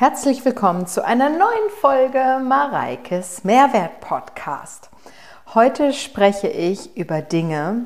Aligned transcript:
Herzlich 0.00 0.42
willkommen 0.46 0.86
zu 0.86 1.04
einer 1.04 1.28
neuen 1.28 1.70
Folge 1.78 2.40
Mareikes 2.42 3.44
Mehrwert 3.44 4.00
Podcast. 4.00 4.88
Heute 5.52 5.92
spreche 5.92 6.48
ich 6.48 6.96
über 6.96 7.20
Dinge, 7.20 7.84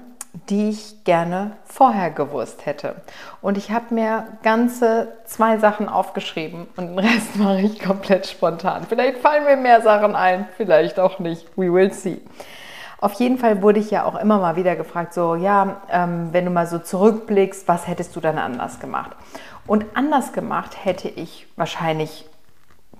die 0.48 0.68
ich 0.68 1.02
gerne 1.02 1.56
vorher 1.64 2.12
gewusst 2.12 2.66
hätte. 2.66 3.02
Und 3.42 3.58
ich 3.58 3.72
habe 3.72 3.92
mir 3.92 4.28
ganze 4.44 5.08
zwei 5.24 5.58
Sachen 5.58 5.88
aufgeschrieben 5.88 6.68
und 6.76 6.86
den 6.86 6.98
Rest 7.00 7.34
mache 7.34 7.62
ich 7.62 7.80
komplett 7.80 8.28
spontan. 8.28 8.86
Vielleicht 8.88 9.18
fallen 9.18 9.44
mir 9.44 9.56
mehr 9.56 9.82
Sachen 9.82 10.14
ein, 10.14 10.46
vielleicht 10.56 11.00
auch 11.00 11.18
nicht. 11.18 11.48
We 11.56 11.72
will 11.72 11.92
see. 11.92 12.20
Auf 13.00 13.14
jeden 13.14 13.38
Fall 13.38 13.60
wurde 13.60 13.80
ich 13.80 13.90
ja 13.90 14.04
auch 14.04 14.14
immer 14.14 14.38
mal 14.38 14.54
wieder 14.54 14.76
gefragt, 14.76 15.14
so 15.14 15.34
ja, 15.34 15.82
ähm, 15.90 16.28
wenn 16.30 16.44
du 16.44 16.52
mal 16.52 16.68
so 16.68 16.78
zurückblickst, 16.78 17.66
was 17.66 17.88
hättest 17.88 18.14
du 18.14 18.20
dann 18.20 18.38
anders 18.38 18.78
gemacht? 18.78 19.10
Und 19.66 19.86
anders 19.94 20.32
gemacht 20.32 20.84
hätte 20.84 21.08
ich 21.08 21.46
wahrscheinlich 21.56 22.26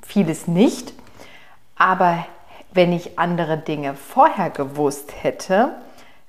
vieles 0.03 0.47
nicht. 0.47 0.93
Aber 1.77 2.27
wenn 2.73 2.93
ich 2.93 3.19
andere 3.19 3.59
Dinge 3.59 3.95
vorher 3.95 4.51
gewusst 4.51 5.13
hätte, 5.23 5.77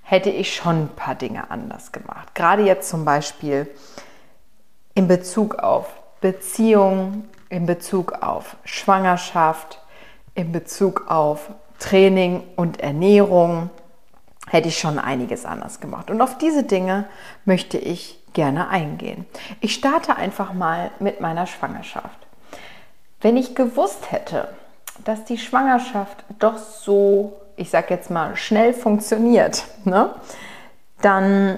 hätte 0.02 0.29
ich 0.29 0.55
schon 0.55 0.84
ein 0.84 0.90
paar 0.95 1.16
Dinge 1.16 1.49
anders 1.49 1.91
gemacht. 1.91 2.35
Gerade 2.35 2.63
jetzt 2.63 2.90
zum 2.90 3.05
Beispiel 3.05 3.70
in 4.93 5.07
Bezug 5.07 5.55
auf 5.55 5.88
Beziehung, 6.21 7.26
in 7.49 7.65
Bezug 7.65 8.13
auf 8.21 8.55
Schwangerschaft, 8.63 9.79
in 10.35 10.52
Bezug 10.52 11.09
auf 11.09 11.49
Training 11.79 12.43
und 12.55 12.79
Ernährung 12.79 13.70
hätte 14.49 14.70
ich 14.70 14.77
schon 14.77 14.99
einiges 14.99 15.45
anders 15.45 15.79
gemacht. 15.79 16.09
Und 16.09 16.21
auf 16.21 16.38
diese 16.38 16.63
Dinge 16.63 17.05
möchte 17.45 17.77
ich 17.77 18.20
gerne 18.35 18.67
eingehen. 18.67 19.25
Ich 19.62 19.73
starte 19.73 20.16
einfach 20.16 20.53
mal 20.53 20.91
mit 20.99 21.20
meiner 21.20 21.48
Schwangerschaft. 21.48 22.20
Wenn 23.21 23.38
ich 23.38 23.55
gewusst 23.55 24.12
hätte, 24.12 24.49
dass 25.03 25.26
die 25.26 25.39
Schwangerschaft 25.39 26.23
doch 26.37 26.57
so, 26.57 27.34
ich 27.55 27.71
sag 27.71 27.90
jetzt 27.90 28.12
mal, 28.12 28.35
schnell 28.35 28.74
funktioniert, 28.74 29.63
ne, 29.84 30.13
dann 31.01 31.57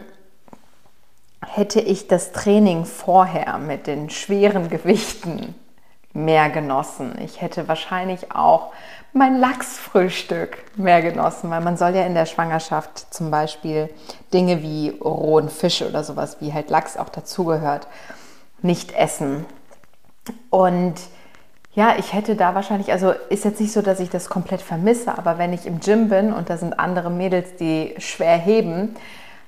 hätte 1.45 1.81
ich 1.81 2.07
das 2.07 2.31
Training 2.31 2.85
vorher 2.85 3.57
mit 3.57 3.87
den 3.87 4.09
schweren 4.09 4.69
Gewichten 4.69 5.55
mehr 6.13 6.49
genossen. 6.49 7.17
Ich 7.23 7.41
hätte 7.41 7.67
wahrscheinlich 7.67 8.31
auch 8.31 8.73
mein 9.13 9.39
Lachsfrühstück 9.39 10.57
mehr 10.75 11.01
genossen, 11.01 11.49
weil 11.49 11.61
man 11.61 11.77
soll 11.77 11.95
ja 11.95 12.05
in 12.05 12.13
der 12.13 12.25
Schwangerschaft 12.25 13.13
zum 13.13 13.31
Beispiel 13.31 13.89
Dinge 14.33 14.61
wie 14.61 14.89
rohen 14.89 15.49
Fisch 15.49 15.81
oder 15.81 16.03
sowas 16.03 16.37
wie 16.39 16.53
halt 16.53 16.69
Lachs 16.69 16.97
auch 16.97 17.09
dazugehört, 17.09 17.87
nicht 18.61 18.91
essen. 18.93 19.45
Und 20.49 20.95
ja, 21.73 21.95
ich 21.97 22.13
hätte 22.13 22.35
da 22.35 22.55
wahrscheinlich, 22.55 22.91
also 22.91 23.13
ist 23.29 23.45
jetzt 23.45 23.61
nicht 23.61 23.71
so, 23.71 23.81
dass 23.81 23.99
ich 23.99 24.09
das 24.09 24.29
komplett 24.29 24.61
vermisse, 24.61 25.17
aber 25.17 25.37
wenn 25.37 25.53
ich 25.53 25.65
im 25.65 25.79
Gym 25.79 26.09
bin 26.09 26.33
und 26.33 26.49
da 26.49 26.57
sind 26.57 26.79
andere 26.79 27.11
Mädels, 27.11 27.55
die 27.59 27.93
schwer 27.99 28.37
heben, 28.37 28.95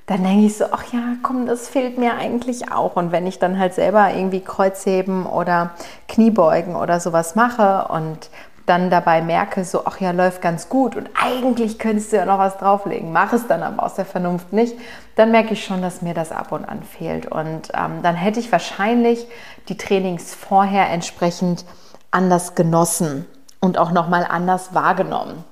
dann 0.09 0.23
denke 0.23 0.47
ich 0.47 0.57
so, 0.57 0.65
ach 0.71 0.91
ja, 0.91 1.15
komm, 1.21 1.45
das 1.45 1.69
fehlt 1.69 1.99
mir 1.99 2.15
eigentlich 2.15 2.71
auch. 2.71 2.95
Und 2.95 3.11
wenn 3.11 3.27
ich 3.27 3.37
dann 3.37 3.59
halt 3.59 3.75
selber 3.75 4.11
irgendwie 4.11 4.41
Kreuzheben 4.41 5.27
oder 5.27 5.71
Kniebeugen 6.07 6.75
oder 6.75 6.99
sowas 6.99 7.35
mache 7.35 7.87
und 7.91 8.31
dann 8.69 8.91
dabei 8.91 9.21
merke, 9.21 9.65
so, 9.65 9.85
ach 9.85 9.99
ja, 9.99 10.11
läuft 10.11 10.41
ganz 10.41 10.69
gut 10.69 10.95
und 10.95 11.09
eigentlich 11.19 11.79
könntest 11.79 12.11
du 12.11 12.17
ja 12.17 12.25
noch 12.25 12.37
was 12.37 12.57
drauflegen, 12.57 13.11
mach 13.11 13.33
es 13.33 13.47
dann 13.47 13.63
aber 13.63 13.83
aus 13.83 13.95
der 13.95 14.05
Vernunft 14.05 14.53
nicht, 14.53 14.75
dann 15.15 15.31
merke 15.31 15.53
ich 15.53 15.65
schon, 15.65 15.81
dass 15.81 16.03
mir 16.03 16.13
das 16.13 16.31
ab 16.31 16.51
und 16.51 16.65
an 16.65 16.83
fehlt. 16.83 17.25
Und 17.25 17.69
ähm, 17.73 18.03
dann 18.03 18.15
hätte 18.15 18.39
ich 18.39 18.51
wahrscheinlich 18.51 19.25
die 19.67 19.77
Trainings 19.77 20.35
vorher 20.35 20.89
entsprechend 20.89 21.65
anders 22.11 22.53
genossen 22.53 23.25
und 23.59 23.79
auch 23.79 23.91
nochmal 23.91 24.25
anders 24.29 24.73
wahrgenommen. 24.75 25.43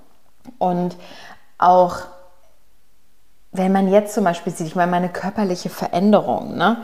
Und 0.60 0.95
auch 1.58 1.98
wenn 3.52 3.72
man 3.72 3.92
jetzt 3.92 4.14
zum 4.14 4.23
Beispiel 4.23 4.54
sieht, 4.54 4.67
ich 4.67 4.76
meine, 4.76 4.92
meine 4.92 5.10
körperliche 5.10 5.70
Veränderung, 5.70 6.55
ne? 6.55 6.84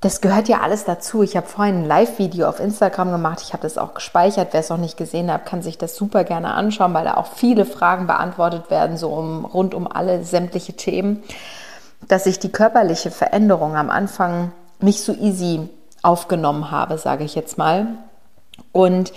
Das 0.00 0.22
gehört 0.22 0.48
ja 0.48 0.60
alles 0.60 0.84
dazu. 0.84 1.22
Ich 1.22 1.36
habe 1.36 1.46
vorhin 1.46 1.82
ein 1.82 1.84
Live-Video 1.84 2.48
auf 2.48 2.58
Instagram 2.58 3.12
gemacht. 3.12 3.40
Ich 3.42 3.52
habe 3.52 3.62
das 3.62 3.76
auch 3.76 3.92
gespeichert. 3.92 4.48
Wer 4.52 4.60
es 4.60 4.70
noch 4.70 4.78
nicht 4.78 4.96
gesehen 4.96 5.30
hat, 5.30 5.44
kann 5.44 5.60
sich 5.60 5.76
das 5.76 5.94
super 5.94 6.24
gerne 6.24 6.54
anschauen, 6.54 6.94
weil 6.94 7.04
da 7.04 7.14
auch 7.14 7.26
viele 7.34 7.66
Fragen 7.66 8.06
beantwortet 8.06 8.70
werden, 8.70 8.96
so 8.96 9.10
um, 9.10 9.44
rund 9.44 9.74
um 9.74 9.86
alle 9.86 10.24
sämtliche 10.24 10.72
Themen. 10.72 11.22
Dass 12.08 12.24
ich 12.24 12.38
die 12.38 12.50
körperliche 12.50 13.10
Veränderung 13.10 13.76
am 13.76 13.90
Anfang 13.90 14.52
nicht 14.80 15.02
so 15.02 15.12
easy 15.12 15.68
aufgenommen 16.02 16.70
habe, 16.70 16.96
sage 16.96 17.24
ich 17.24 17.34
jetzt 17.34 17.58
mal. 17.58 17.86
Und 18.72 19.12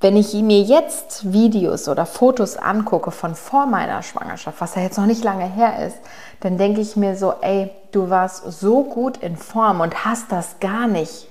wenn 0.00 0.16
ich 0.16 0.32
mir 0.34 0.60
jetzt 0.62 1.32
Videos 1.32 1.88
oder 1.88 2.06
Fotos 2.06 2.56
angucke 2.56 3.10
von 3.10 3.34
vor 3.34 3.66
meiner 3.66 4.02
Schwangerschaft, 4.02 4.60
was 4.60 4.76
ja 4.76 4.82
jetzt 4.82 4.96
noch 4.96 5.06
nicht 5.06 5.24
lange 5.24 5.46
her 5.46 5.86
ist, 5.86 5.98
dann 6.40 6.56
denke 6.56 6.80
ich 6.80 6.94
mir 6.94 7.16
so, 7.16 7.34
ey, 7.40 7.70
du 7.90 8.08
warst 8.08 8.44
so 8.60 8.84
gut 8.84 9.16
in 9.16 9.36
Form 9.36 9.80
und 9.80 10.04
hast 10.04 10.30
das 10.30 10.60
gar 10.60 10.86
nicht 10.86 11.28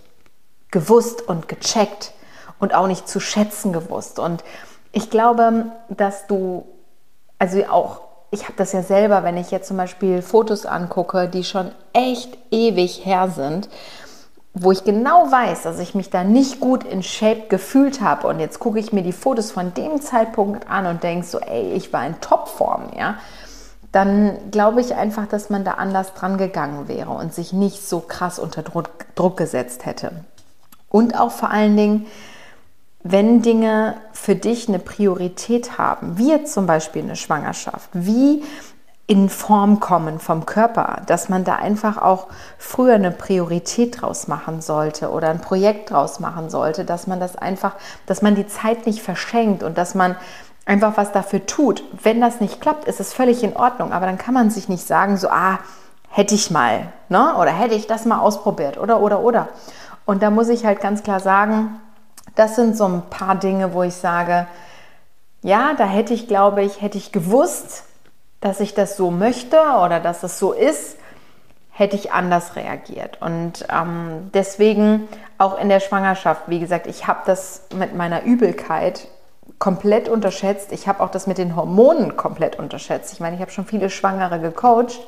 gewusst 0.70 1.22
und 1.22 1.48
gecheckt 1.48 2.12
und 2.60 2.74
auch 2.74 2.88
nicht 2.88 3.08
zu 3.08 3.22
schätzen 3.22 3.72
gewusst. 3.72 4.20
Und 4.20 4.44
ich 4.92 5.10
glaube, 5.10 5.68
dass 5.90 6.28
du, 6.28 6.66
also 7.40 7.64
auch, 7.68 8.02
ich 8.32 8.44
habe 8.44 8.56
das 8.58 8.74
ja 8.74 8.84
selber, 8.84 9.24
wenn 9.24 9.38
ich 9.38 9.50
jetzt 9.50 9.70
zum 9.70 9.78
Beispiel 9.78 10.22
Fotos 10.22 10.66
angucke, 10.66 11.30
die 11.30 11.46
schon 11.46 11.72
echt 11.94 12.38
ewig 12.52 13.06
her 13.06 13.30
sind, 13.34 13.70
wo 14.54 14.72
ich 14.72 14.84
genau 14.84 15.32
weiß, 15.32 15.64
dass 15.64 15.80
ich 15.80 15.94
mich 15.94 16.10
da 16.10 16.24
nicht 16.24 16.60
gut 16.60 16.84
in 16.84 17.04
Shape 17.04 17.44
gefühlt 17.50 18.02
habe 18.02 18.28
und 18.28 18.40
jetzt 18.40 18.60
gucke 18.60 18.80
ich 18.80 18.92
mir 18.92 19.04
die 19.04 19.12
Fotos 19.12 19.52
von 19.52 19.74
dem 19.74 20.02
Zeitpunkt 20.02 20.70
an 20.70 20.86
und 20.88 21.04
denke 21.04 21.26
so, 21.26 21.40
ey, 21.40 21.74
ich 21.74 21.94
war 21.94 22.06
in 22.06 22.20
Topform, 22.22 22.90
ja, 22.98 23.18
dann 23.92 24.52
glaube 24.52 24.82
ich 24.82 24.96
einfach, 24.96 25.28
dass 25.28 25.50
man 25.50 25.64
da 25.64 25.74
anders 25.74 26.14
dran 26.14 26.38
gegangen 26.38 26.88
wäre 26.88 27.12
und 27.12 27.34
sich 27.34 27.54
nicht 27.54 27.88
so 27.88 28.00
krass 28.00 28.40
unter 28.40 28.64
Druck, 28.64 28.90
Druck 29.16 29.38
gesetzt 29.38 29.86
hätte. 29.86 30.12
Und 30.90 31.20
auch 31.20 31.32
vor 31.32 31.52
allen 31.52 31.76
Dingen, 31.76 32.08
wenn 33.04 33.42
Dinge 33.42 33.96
für 34.12 34.36
dich 34.36 34.68
eine 34.68 34.80
Priorität 34.80 35.78
haben, 35.78 36.18
wie 36.18 36.30
jetzt 36.30 36.54
zum 36.54 36.66
Beispiel 36.66 37.04
eine 37.04 37.16
Schwangerschaft, 37.16 37.90
wie 37.94 38.44
in 39.10 39.30
Form 39.30 39.80
kommen 39.80 40.20
vom 40.20 40.46
Körper, 40.46 41.02
dass 41.06 41.30
man 41.30 41.46
da 41.46 41.56
einfach 41.56 41.98
auch 41.98 42.28
früher 42.58 42.96
eine 42.96 43.12
Priorität 43.12 44.02
draus 44.02 44.28
machen 44.28 44.62
sollte 44.62 45.12
oder 45.12 45.30
ein 45.30 45.40
Projekt 45.40 45.92
draus 45.92 46.20
machen 46.20 46.50
sollte, 46.50 46.84
dass 46.84 47.08
man 47.08 47.22
das 47.22 47.38
einfach, 47.38 47.76
dass 48.06 48.22
man 48.22 48.36
die 48.36 48.48
Zeit 48.48 48.86
nicht 48.86 49.02
verschenkt 49.02 49.64
und 49.64 49.78
dass 49.78 49.96
man 49.96 50.18
einfach 50.66 50.98
was 50.98 51.14
dafür 51.14 51.46
tut. 51.46 51.84
Wenn 52.04 52.20
das 52.20 52.42
nicht 52.42 52.60
klappt, 52.60 52.86
ist 52.86 53.00
es 53.00 53.14
völlig 53.14 53.44
in 53.44 53.56
Ordnung, 53.56 53.94
aber 53.94 54.06
dann 54.06 54.18
kann 54.18 54.34
man 54.34 54.50
sich 54.50 54.68
nicht 54.68 54.86
sagen, 54.86 55.16
so, 55.16 55.30
ah, 55.30 55.60
hätte 56.10 56.36
ich 56.36 56.52
mal, 56.52 56.92
ne? 57.08 57.36
oder 57.38 57.52
hätte 57.52 57.76
ich 57.76 57.88
das 57.88 58.04
mal 58.04 58.20
ausprobiert, 58.20 58.78
oder, 58.78 59.00
oder, 59.00 59.22
oder. 59.22 59.48
Und 60.06 60.22
da 60.22 60.30
muss 60.30 60.50
ich 60.50 60.66
halt 60.66 60.82
ganz 60.82 61.04
klar 61.04 61.22
sagen, 61.22 61.80
das 62.36 62.58
sind 62.58 62.76
so 62.76 62.86
ein 62.86 63.04
paar 63.10 63.36
Dinge, 63.36 63.74
wo 63.74 63.84
ich 63.84 63.96
sage, 63.96 64.48
ja, 65.44 65.74
da 65.78 65.86
hätte 65.86 66.14
ich, 66.14 66.28
glaube 66.28 66.64
ich, 66.64 66.82
hätte 66.82 66.98
ich 66.98 67.14
gewusst, 67.14 67.84
dass 68.42 68.60
ich 68.60 68.74
das 68.74 68.98
so 68.98 69.12
möchte 69.12 69.58
oder 69.84 70.00
dass 70.00 70.24
es 70.24 70.40
so 70.40 70.54
ist, 70.54 70.98
hätte 71.72 71.96
ich 71.96 72.12
anders 72.12 72.56
reagiert. 72.56 73.22
Und 73.22 73.66
ähm, 73.72 74.32
deswegen 74.34 75.08
auch 75.38 75.60
in 75.60 75.70
der 75.70 75.80
Schwangerschaft, 75.80 76.44
wie 76.48 76.60
gesagt, 76.60 76.88
ich 76.88 77.06
habe 77.06 77.20
das 77.26 77.68
mit 77.76 77.96
meiner 77.96 78.24
Übelkeit 78.24 79.08
komplett 79.60 80.10
unterschätzt. 80.10 80.72
Ich 80.72 80.88
habe 80.88 81.02
auch 81.02 81.10
das 81.10 81.28
mit 81.28 81.38
den 81.38 81.56
Hormonen 81.56 82.18
komplett 82.18 82.58
unterschätzt. 82.58 83.14
Ich 83.14 83.20
meine, 83.20 83.36
ich 83.36 83.42
habe 83.42 83.52
schon 83.52 83.66
viele 83.66 83.90
Schwangere 83.90 84.40
gecoacht, 84.40 85.00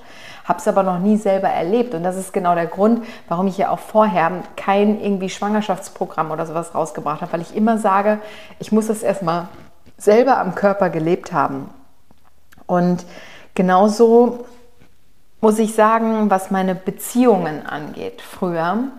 habe 0.45 0.59
es 0.59 0.67
aber 0.67 0.83
noch 0.83 0.99
nie 0.99 1.17
selber 1.17 1.49
erlebt. 1.49 1.93
Und 1.93 2.03
das 2.03 2.15
ist 2.15 2.33
genau 2.33 2.55
der 2.55 2.67
Grund, 2.67 3.03
warum 3.27 3.47
ich 3.47 3.57
ja 3.57 3.69
auch 3.69 3.79
vorher 3.79 4.31
kein 4.55 4.99
irgendwie 5.01 5.29
Schwangerschaftsprogramm 5.29 6.31
oder 6.31 6.45
sowas 6.45 6.73
rausgebracht 6.73 7.21
habe, 7.21 7.33
weil 7.33 7.41
ich 7.41 7.55
immer 7.55 7.77
sage, 7.77 8.19
ich 8.59 8.71
muss 8.71 8.89
es 8.89 9.03
erstmal 9.03 9.49
selber 9.97 10.37
am 10.37 10.55
Körper 10.55 10.89
gelebt 10.89 11.33
haben. 11.33 11.69
Und 12.69 13.03
genauso 13.55 14.45
muss 15.41 15.57
ich 15.57 15.73
sagen, 15.73 16.29
was 16.29 16.51
meine 16.51 16.75
Beziehungen 16.75 17.65
angeht, 17.65 18.21
früher, 18.21 18.89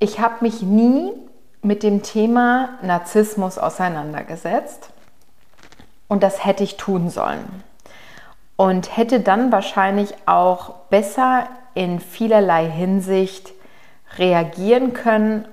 ich 0.00 0.18
habe 0.18 0.38
mich 0.40 0.62
nie 0.62 1.12
mit 1.62 1.84
dem 1.84 2.02
Thema 2.02 2.70
Narzissmus 2.82 3.58
auseinandergesetzt 3.58 4.90
und 6.08 6.24
das 6.24 6.44
hätte 6.44 6.64
ich 6.64 6.78
tun 6.78 7.10
sollen. 7.10 7.62
Und 8.56 8.96
hätte 8.96 9.20
dann 9.20 9.52
wahrscheinlich 9.52 10.14
auch 10.26 10.70
besser 10.90 11.48
in 11.74 12.00
vielerlei 12.00 12.68
Hinsicht 12.68 13.52
reagieren 14.18 14.94
können, 14.94 15.46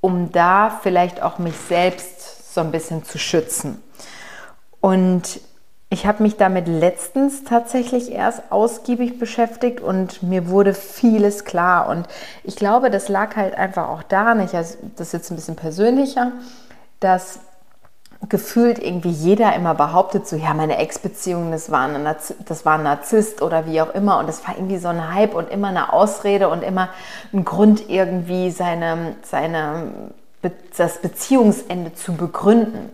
um 0.00 0.32
da 0.32 0.70
vielleicht 0.70 1.22
auch 1.22 1.38
mich 1.38 1.56
selbst 1.56 2.54
so 2.54 2.62
ein 2.62 2.70
bisschen 2.70 3.04
zu 3.04 3.18
schützen. 3.18 3.82
Und 4.80 5.40
Ich 5.92 6.06
habe 6.06 6.22
mich 6.22 6.36
damit 6.36 6.68
letztens 6.68 7.42
tatsächlich 7.42 8.12
erst 8.12 8.52
ausgiebig 8.52 9.18
beschäftigt 9.18 9.80
und 9.80 10.22
mir 10.22 10.48
wurde 10.48 10.72
vieles 10.72 11.44
klar. 11.44 11.88
Und 11.88 12.06
ich 12.44 12.54
glaube, 12.54 12.90
das 12.90 13.08
lag 13.08 13.34
halt 13.34 13.56
einfach 13.56 13.88
auch 13.88 14.04
daran, 14.04 14.38
ich, 14.38 14.54
also 14.54 14.78
das 14.94 15.08
ist 15.08 15.12
jetzt 15.14 15.32
ein 15.32 15.34
bisschen 15.34 15.56
persönlicher, 15.56 16.30
dass 17.00 17.40
gefühlt 18.28 18.78
irgendwie 18.78 19.10
jeder 19.10 19.52
immer 19.56 19.74
behauptet, 19.74 20.28
so 20.28 20.36
ja, 20.36 20.54
meine 20.54 20.76
Ex-Beziehung, 20.76 21.50
das, 21.50 21.72
war 21.72 21.88
das 22.46 22.64
war 22.64 22.74
ein 22.78 22.84
Narzisst 22.84 23.42
oder 23.42 23.66
wie 23.66 23.80
auch 23.80 23.92
immer. 23.92 24.18
Und 24.18 24.28
das 24.28 24.46
war 24.46 24.54
irgendwie 24.54 24.78
so 24.78 24.88
ein 24.88 25.12
Hype 25.12 25.34
und 25.34 25.50
immer 25.50 25.68
eine 25.68 25.92
Ausrede 25.92 26.50
und 26.50 26.62
immer 26.62 26.90
ein 27.32 27.44
Grund, 27.44 27.90
irgendwie 27.90 28.52
seine, 28.52 29.16
seine, 29.22 30.12
das 30.76 30.98
Beziehungsende 30.98 31.94
zu 31.94 32.12
begründen. 32.12 32.90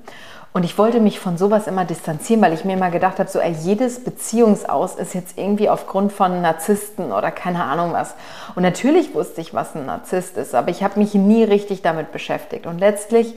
Und 0.57 0.63
ich 0.63 0.79
wollte 0.79 1.01
mich 1.01 1.21
von 1.21 1.37
sowas 1.37 1.67
immer 1.67 1.85
distanzieren, 1.85 2.41
weil 2.41 2.55
ich 2.55 2.65
mir 2.65 2.73
immer 2.73 2.91
gedacht 2.91 3.19
habe, 3.19 3.29
so 3.29 3.41
ey, 3.41 3.53
jedes 3.53 4.03
Beziehungsaus 4.03 4.95
ist 4.95 5.13
jetzt 5.13 5.37
irgendwie 5.37 5.69
aufgrund 5.69 6.15
von 6.15 6.41
Narzissten 6.41 7.13
oder 7.13 7.31
keine 7.31 7.63
Ahnung 7.63 7.93
was. 7.93 8.15
Und 8.55 8.63
natürlich 8.63 9.15
wusste 9.15 9.43
ich, 9.43 9.53
was 9.53 9.75
ein 9.75 9.85
Narzisst 9.85 10.39
ist, 10.39 10.55
aber 10.55 10.71
ich 10.71 10.83
habe 10.83 10.99
mich 10.99 11.13
nie 11.13 11.45
richtig 11.45 11.83
damit 11.83 12.11
beschäftigt. 12.11 12.65
Und 12.65 12.79
letztlich 12.79 13.35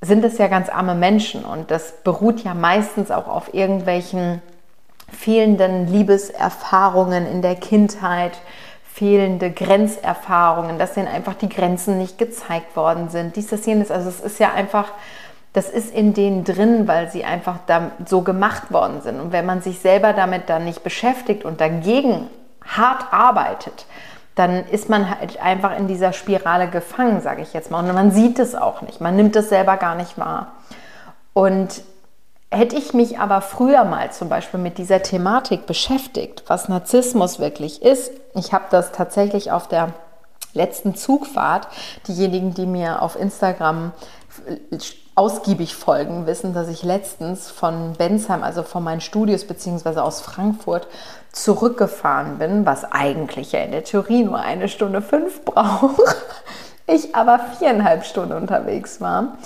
sind 0.00 0.24
es 0.24 0.38
ja 0.38 0.46
ganz 0.46 0.68
arme 0.68 0.94
Menschen 0.94 1.44
und 1.44 1.72
das 1.72 1.94
beruht 2.04 2.44
ja 2.44 2.54
meistens 2.54 3.10
auch 3.10 3.26
auf 3.26 3.52
irgendwelchen 3.52 4.40
fehlenden 5.10 5.88
Liebeserfahrungen 5.88 7.26
in 7.26 7.42
der 7.42 7.56
Kindheit, 7.56 8.38
fehlende 8.84 9.50
Grenzerfahrungen, 9.50 10.78
dass 10.78 10.94
denen 10.94 11.08
einfach 11.08 11.34
die 11.34 11.48
Grenzen 11.48 11.98
nicht 11.98 12.18
gezeigt 12.18 12.76
worden 12.76 13.08
sind. 13.08 13.34
Dies, 13.34 13.48
das, 13.48 13.66
jenes. 13.66 13.90
Also 13.90 14.08
es 14.08 14.20
ist 14.20 14.38
ja 14.38 14.52
einfach 14.52 14.92
das 15.52 15.70
ist 15.70 15.94
in 15.94 16.14
denen 16.14 16.44
drin, 16.44 16.86
weil 16.86 17.10
sie 17.10 17.24
einfach 17.24 17.56
so 18.06 18.22
gemacht 18.22 18.70
worden 18.72 19.00
sind. 19.02 19.20
Und 19.20 19.32
wenn 19.32 19.46
man 19.46 19.62
sich 19.62 19.80
selber 19.80 20.12
damit 20.12 20.48
dann 20.48 20.64
nicht 20.64 20.82
beschäftigt 20.82 21.44
und 21.44 21.60
dagegen 21.60 22.28
hart 22.64 23.12
arbeitet, 23.12 23.86
dann 24.34 24.64
ist 24.66 24.88
man 24.88 25.10
halt 25.10 25.40
einfach 25.40 25.76
in 25.76 25.88
dieser 25.88 26.12
Spirale 26.12 26.68
gefangen, 26.68 27.20
sage 27.20 27.42
ich 27.42 27.52
jetzt 27.54 27.70
mal. 27.70 27.80
Und 27.80 27.92
man 27.94 28.12
sieht 28.12 28.38
es 28.38 28.54
auch 28.54 28.82
nicht, 28.82 29.00
man 29.00 29.16
nimmt 29.16 29.34
es 29.34 29.48
selber 29.48 29.76
gar 29.76 29.94
nicht 29.94 30.16
wahr. 30.18 30.52
Und 31.32 31.82
hätte 32.50 32.76
ich 32.76 32.94
mich 32.94 33.18
aber 33.18 33.40
früher 33.40 33.84
mal 33.84 34.12
zum 34.12 34.28
Beispiel 34.28 34.60
mit 34.60 34.78
dieser 34.78 35.02
Thematik 35.02 35.66
beschäftigt, 35.66 36.44
was 36.46 36.68
Narzissmus 36.68 37.38
wirklich 37.38 37.82
ist, 37.82 38.12
ich 38.34 38.52
habe 38.52 38.64
das 38.70 38.92
tatsächlich 38.92 39.50
auf 39.50 39.66
der 39.66 39.92
letzten 40.54 40.94
Zugfahrt, 40.94 41.68
diejenigen, 42.06 42.54
die 42.54 42.66
mir 42.66 43.02
auf 43.02 43.18
Instagram 43.18 43.92
ausgiebig 45.18 45.74
folgen, 45.74 46.26
wissen, 46.26 46.54
dass 46.54 46.68
ich 46.68 46.84
letztens 46.84 47.50
von 47.50 47.94
Bensheim, 47.94 48.44
also 48.44 48.62
von 48.62 48.84
meinen 48.84 49.00
Studios 49.00 49.44
beziehungsweise 49.44 50.02
aus 50.02 50.20
Frankfurt, 50.20 50.86
zurückgefahren 51.32 52.38
bin, 52.38 52.64
was 52.64 52.84
eigentlich 52.84 53.50
ja 53.50 53.60
in 53.60 53.72
der 53.72 53.82
Theorie 53.82 54.22
nur 54.22 54.38
eine 54.38 54.68
Stunde 54.68 55.02
fünf 55.02 55.44
braucht. 55.44 56.00
Ich 56.86 57.16
aber 57.16 57.40
viereinhalb 57.58 58.04
Stunden 58.04 58.32
unterwegs 58.32 59.00
war. 59.00 59.36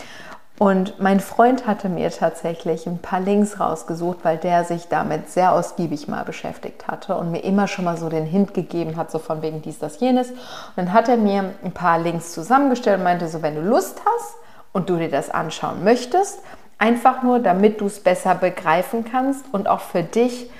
Und 0.58 1.00
mein 1.00 1.20
Freund 1.20 1.66
hatte 1.66 1.88
mir 1.88 2.10
tatsächlich 2.10 2.86
ein 2.86 2.98
paar 2.98 3.20
Links 3.20 3.58
rausgesucht, 3.58 4.18
weil 4.22 4.36
der 4.36 4.64
sich 4.64 4.88
damit 4.88 5.30
sehr 5.30 5.52
ausgiebig 5.52 6.06
mal 6.06 6.24
beschäftigt 6.24 6.86
hatte 6.86 7.16
und 7.16 7.30
mir 7.32 7.42
immer 7.42 7.66
schon 7.66 7.86
mal 7.86 7.96
so 7.96 8.10
den 8.10 8.26
Hint 8.26 8.52
gegeben 8.52 8.96
hat, 8.96 9.10
so 9.10 9.18
von 9.18 9.40
wegen 9.40 9.62
dies, 9.62 9.78
das, 9.78 9.98
jenes. 10.00 10.30
Und 10.30 10.36
dann 10.76 10.92
hat 10.92 11.08
er 11.08 11.16
mir 11.16 11.54
ein 11.64 11.72
paar 11.72 11.98
Links 11.98 12.32
zusammengestellt 12.32 12.98
und 12.98 13.04
meinte 13.04 13.26
so, 13.28 13.40
wenn 13.40 13.54
du 13.54 13.62
Lust 13.62 14.02
hast, 14.04 14.36
und 14.72 14.88
du 14.88 14.96
dir 14.96 15.10
das 15.10 15.30
anschauen 15.30 15.84
möchtest, 15.84 16.40
einfach 16.78 17.22
nur, 17.22 17.38
damit 17.38 17.80
du 17.80 17.86
es 17.86 18.00
besser 18.00 18.34
begreifen 18.34 19.04
kannst 19.04 19.44
und 19.52 19.68
auch 19.68 19.80
für 19.80 20.02
dich 20.02 20.50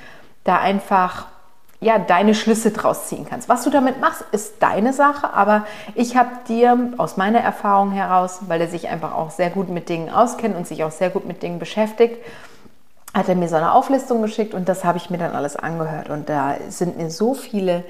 da 0.45 0.59
einfach 0.59 1.27
ja, 1.83 1.99
deine 1.99 2.35
Schlüsse 2.37 2.71
draus 2.71 3.09
ziehen 3.09 3.27
kannst. 3.29 3.49
Was 3.49 3.65
du 3.65 3.71
damit 3.71 4.01
machst, 4.01 4.25
ist 4.31 4.63
deine 4.63 4.93
Sache, 4.93 5.35
aber 5.35 5.67
ich 5.97 6.17
habe 6.17 6.31
dir 6.47 6.93
aus 6.97 7.17
meiner 7.17 7.41
Erfahrung 7.41 7.91
heraus, 7.91 8.39
weil 8.47 8.61
er 8.61 8.69
sich 8.69 8.89
einfach 8.89 9.13
auch 9.15 9.33
sehr 9.33 9.51
gut 9.51 9.69
mit 9.69 9.89
Dingen 9.89 10.09
auskennt 10.09 10.57
und 10.57 10.67
sich 10.67 10.85
auch 10.85 10.93
sehr 10.93 11.11
gut 11.11 11.27
mit 11.27 11.43
Dingen 11.43 11.59
beschäftigt, 11.59 12.19
hat 13.13 13.29
er 13.29 13.35
mir 13.35 13.49
so 13.49 13.57
eine 13.57 13.73
Auflistung 13.73 14.23
geschickt 14.23 14.55
und 14.55 14.69
das 14.69 14.85
habe 14.85 14.97
ich 14.97 15.11
mir 15.11 15.19
dann 15.19 15.33
alles 15.33 15.57
angehört. 15.57 16.09
Und 16.09 16.29
da 16.29 16.55
sind 16.69 16.97
mir 16.97 17.11
so 17.11 17.35
viele 17.35 17.83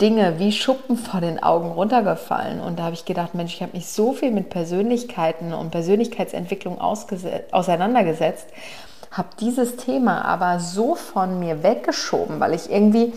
Dinge 0.00 0.38
wie 0.38 0.52
Schuppen 0.52 0.96
vor 0.96 1.20
den 1.20 1.42
Augen 1.42 1.70
runtergefallen. 1.70 2.60
Und 2.60 2.78
da 2.78 2.84
habe 2.84 2.94
ich 2.94 3.04
gedacht, 3.04 3.34
Mensch, 3.34 3.54
ich 3.54 3.62
habe 3.62 3.76
mich 3.76 3.88
so 3.88 4.12
viel 4.12 4.30
mit 4.30 4.50
Persönlichkeiten 4.50 5.54
und 5.54 5.70
Persönlichkeitsentwicklung 5.70 6.78
auseinandergesetzt, 6.78 8.46
habe 9.10 9.28
dieses 9.40 9.76
Thema 9.76 10.24
aber 10.24 10.60
so 10.60 10.94
von 10.94 11.38
mir 11.38 11.62
weggeschoben, 11.62 12.40
weil 12.40 12.52
ich 12.52 12.70
irgendwie 12.70 13.14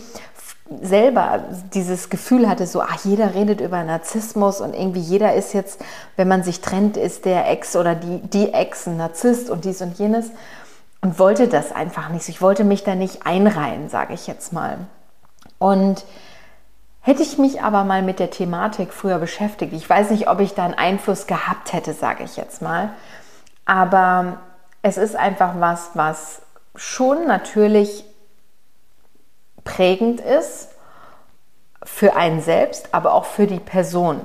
selber 0.80 1.44
dieses 1.74 2.10
Gefühl 2.10 2.48
hatte, 2.48 2.66
so, 2.66 2.80
ach, 2.80 3.04
jeder 3.04 3.34
redet 3.34 3.60
über 3.60 3.82
Narzissmus 3.82 4.60
und 4.60 4.72
irgendwie 4.72 5.00
jeder 5.00 5.34
ist 5.34 5.52
jetzt, 5.52 5.84
wenn 6.16 6.28
man 6.28 6.44
sich 6.44 6.60
trennt, 6.60 6.96
ist 6.96 7.24
der 7.24 7.50
Ex 7.50 7.74
oder 7.74 7.94
die, 7.94 8.20
die 8.20 8.54
Ex 8.54 8.86
ein 8.86 8.96
Narzisst 8.96 9.50
und 9.50 9.64
dies 9.64 9.82
und 9.82 9.98
jenes 9.98 10.30
und 11.00 11.18
wollte 11.18 11.48
das 11.48 11.72
einfach 11.72 12.08
nicht. 12.10 12.28
Ich 12.28 12.40
wollte 12.40 12.64
mich 12.64 12.84
da 12.84 12.94
nicht 12.94 13.26
einreihen, 13.26 13.88
sage 13.88 14.14
ich 14.14 14.26
jetzt 14.28 14.52
mal. 14.52 14.78
Und 15.58 16.04
Hätte 17.02 17.22
ich 17.22 17.38
mich 17.38 17.62
aber 17.62 17.84
mal 17.84 18.02
mit 18.02 18.18
der 18.18 18.30
Thematik 18.30 18.92
früher 18.92 19.18
beschäftigt, 19.18 19.72
ich 19.72 19.88
weiß 19.88 20.10
nicht, 20.10 20.28
ob 20.28 20.40
ich 20.40 20.54
da 20.54 20.64
einen 20.64 20.74
Einfluss 20.74 21.26
gehabt 21.26 21.72
hätte, 21.72 21.94
sage 21.94 22.24
ich 22.24 22.36
jetzt 22.36 22.60
mal, 22.60 22.90
aber 23.64 24.38
es 24.82 24.96
ist 24.98 25.16
einfach 25.16 25.54
was, 25.58 25.90
was 25.94 26.42
schon 26.74 27.26
natürlich 27.26 28.04
prägend 29.64 30.20
ist 30.20 30.68
für 31.82 32.16
einen 32.16 32.42
selbst, 32.42 32.94
aber 32.94 33.14
auch 33.14 33.24
für 33.24 33.46
die 33.46 33.60
Person. 33.60 34.20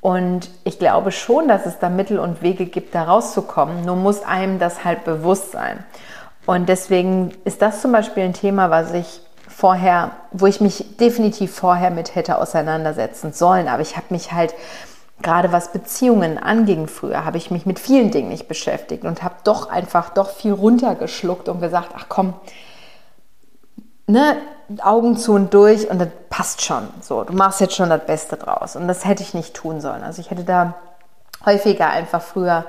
Und 0.00 0.50
ich 0.62 0.78
glaube 0.78 1.10
schon, 1.10 1.48
dass 1.48 1.66
es 1.66 1.78
da 1.80 1.88
Mittel 1.88 2.18
und 2.20 2.42
Wege 2.42 2.66
gibt, 2.66 2.94
da 2.94 3.04
rauszukommen. 3.04 3.84
Nur 3.84 3.96
muss 3.96 4.22
einem 4.22 4.60
das 4.60 4.84
halt 4.84 5.04
bewusst 5.04 5.50
sein. 5.50 5.84
Und 6.46 6.68
deswegen 6.68 7.32
ist 7.44 7.60
das 7.60 7.82
zum 7.82 7.90
Beispiel 7.90 8.22
ein 8.22 8.32
Thema, 8.32 8.70
was 8.70 8.92
ich 8.92 9.20
vorher, 9.56 10.10
wo 10.32 10.46
ich 10.46 10.60
mich 10.60 10.98
definitiv 10.98 11.54
vorher 11.54 11.90
mit 11.90 12.14
hätte 12.14 12.36
auseinandersetzen 12.36 13.32
sollen. 13.32 13.68
Aber 13.68 13.80
ich 13.80 13.96
habe 13.96 14.06
mich 14.10 14.32
halt, 14.32 14.54
gerade 15.22 15.50
was 15.50 15.72
Beziehungen 15.72 16.36
anging 16.36 16.88
früher, 16.88 17.24
habe 17.24 17.38
ich 17.38 17.50
mich 17.50 17.64
mit 17.64 17.78
vielen 17.78 18.10
Dingen 18.10 18.28
nicht 18.28 18.48
beschäftigt 18.48 19.04
und 19.04 19.22
habe 19.22 19.36
doch 19.44 19.70
einfach 19.70 20.10
doch 20.10 20.28
viel 20.28 20.52
runtergeschluckt 20.52 21.48
und 21.48 21.62
gesagt, 21.62 21.92
ach 21.96 22.04
komm, 22.10 22.34
ne, 24.06 24.36
Augen 24.82 25.16
zu 25.16 25.32
und 25.32 25.54
durch 25.54 25.88
und 25.88 26.00
das 26.00 26.08
passt 26.28 26.62
schon. 26.62 26.88
So, 27.00 27.24
du 27.24 27.32
machst 27.32 27.62
jetzt 27.62 27.76
schon 27.76 27.88
das 27.88 28.04
Beste 28.04 28.36
draus. 28.36 28.76
Und 28.76 28.88
das 28.88 29.06
hätte 29.06 29.22
ich 29.22 29.32
nicht 29.32 29.54
tun 29.54 29.80
sollen. 29.80 30.02
Also 30.02 30.20
ich 30.20 30.30
hätte 30.30 30.44
da 30.44 30.74
häufiger 31.46 31.88
einfach 31.88 32.20
früher 32.20 32.66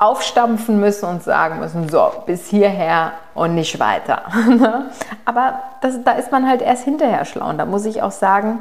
aufstampfen 0.00 0.80
müssen 0.80 1.06
und 1.06 1.22
sagen 1.22 1.60
müssen, 1.60 1.88
so, 1.90 2.10
bis 2.24 2.48
hierher 2.48 3.12
und 3.34 3.54
nicht 3.54 3.78
weiter. 3.78 4.22
Aber 5.26 5.60
das, 5.82 6.02
da 6.02 6.12
ist 6.12 6.32
man 6.32 6.48
halt 6.48 6.62
erst 6.62 6.84
hinterher 6.84 7.26
schlau. 7.26 7.48
Und 7.50 7.58
da 7.58 7.66
muss 7.66 7.84
ich 7.84 8.02
auch 8.02 8.10
sagen, 8.10 8.60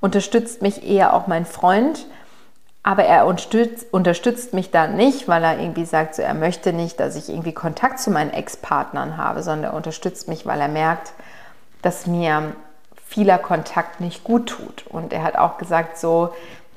unterstützt 0.00 0.62
mich 0.62 0.88
eher 0.88 1.12
auch 1.12 1.26
mein 1.26 1.44
Freund, 1.44 2.06
aber 2.82 3.04
er 3.04 3.26
unterstützt, 3.26 3.92
unterstützt 3.92 4.54
mich 4.54 4.70
da 4.70 4.86
nicht, 4.86 5.28
weil 5.28 5.44
er 5.44 5.58
irgendwie 5.58 5.84
sagt, 5.84 6.14
so, 6.14 6.22
er 6.22 6.32
möchte 6.32 6.72
nicht, 6.72 6.98
dass 7.00 7.16
ich 7.16 7.28
irgendwie 7.28 7.52
Kontakt 7.52 7.98
zu 7.98 8.10
meinen 8.10 8.30
Ex-Partnern 8.30 9.18
habe, 9.18 9.42
sondern 9.42 9.72
er 9.72 9.76
unterstützt 9.76 10.26
mich, 10.26 10.46
weil 10.46 10.58
er 10.58 10.68
merkt, 10.68 11.12
dass 11.82 12.06
mir 12.06 12.54
vieler 13.04 13.36
Kontakt 13.36 14.00
nicht 14.00 14.24
gut 14.24 14.48
tut. 14.48 14.86
Und 14.86 15.12
er 15.12 15.22
hat 15.22 15.36
auch 15.36 15.58
gesagt, 15.58 15.98
so, 15.98 16.32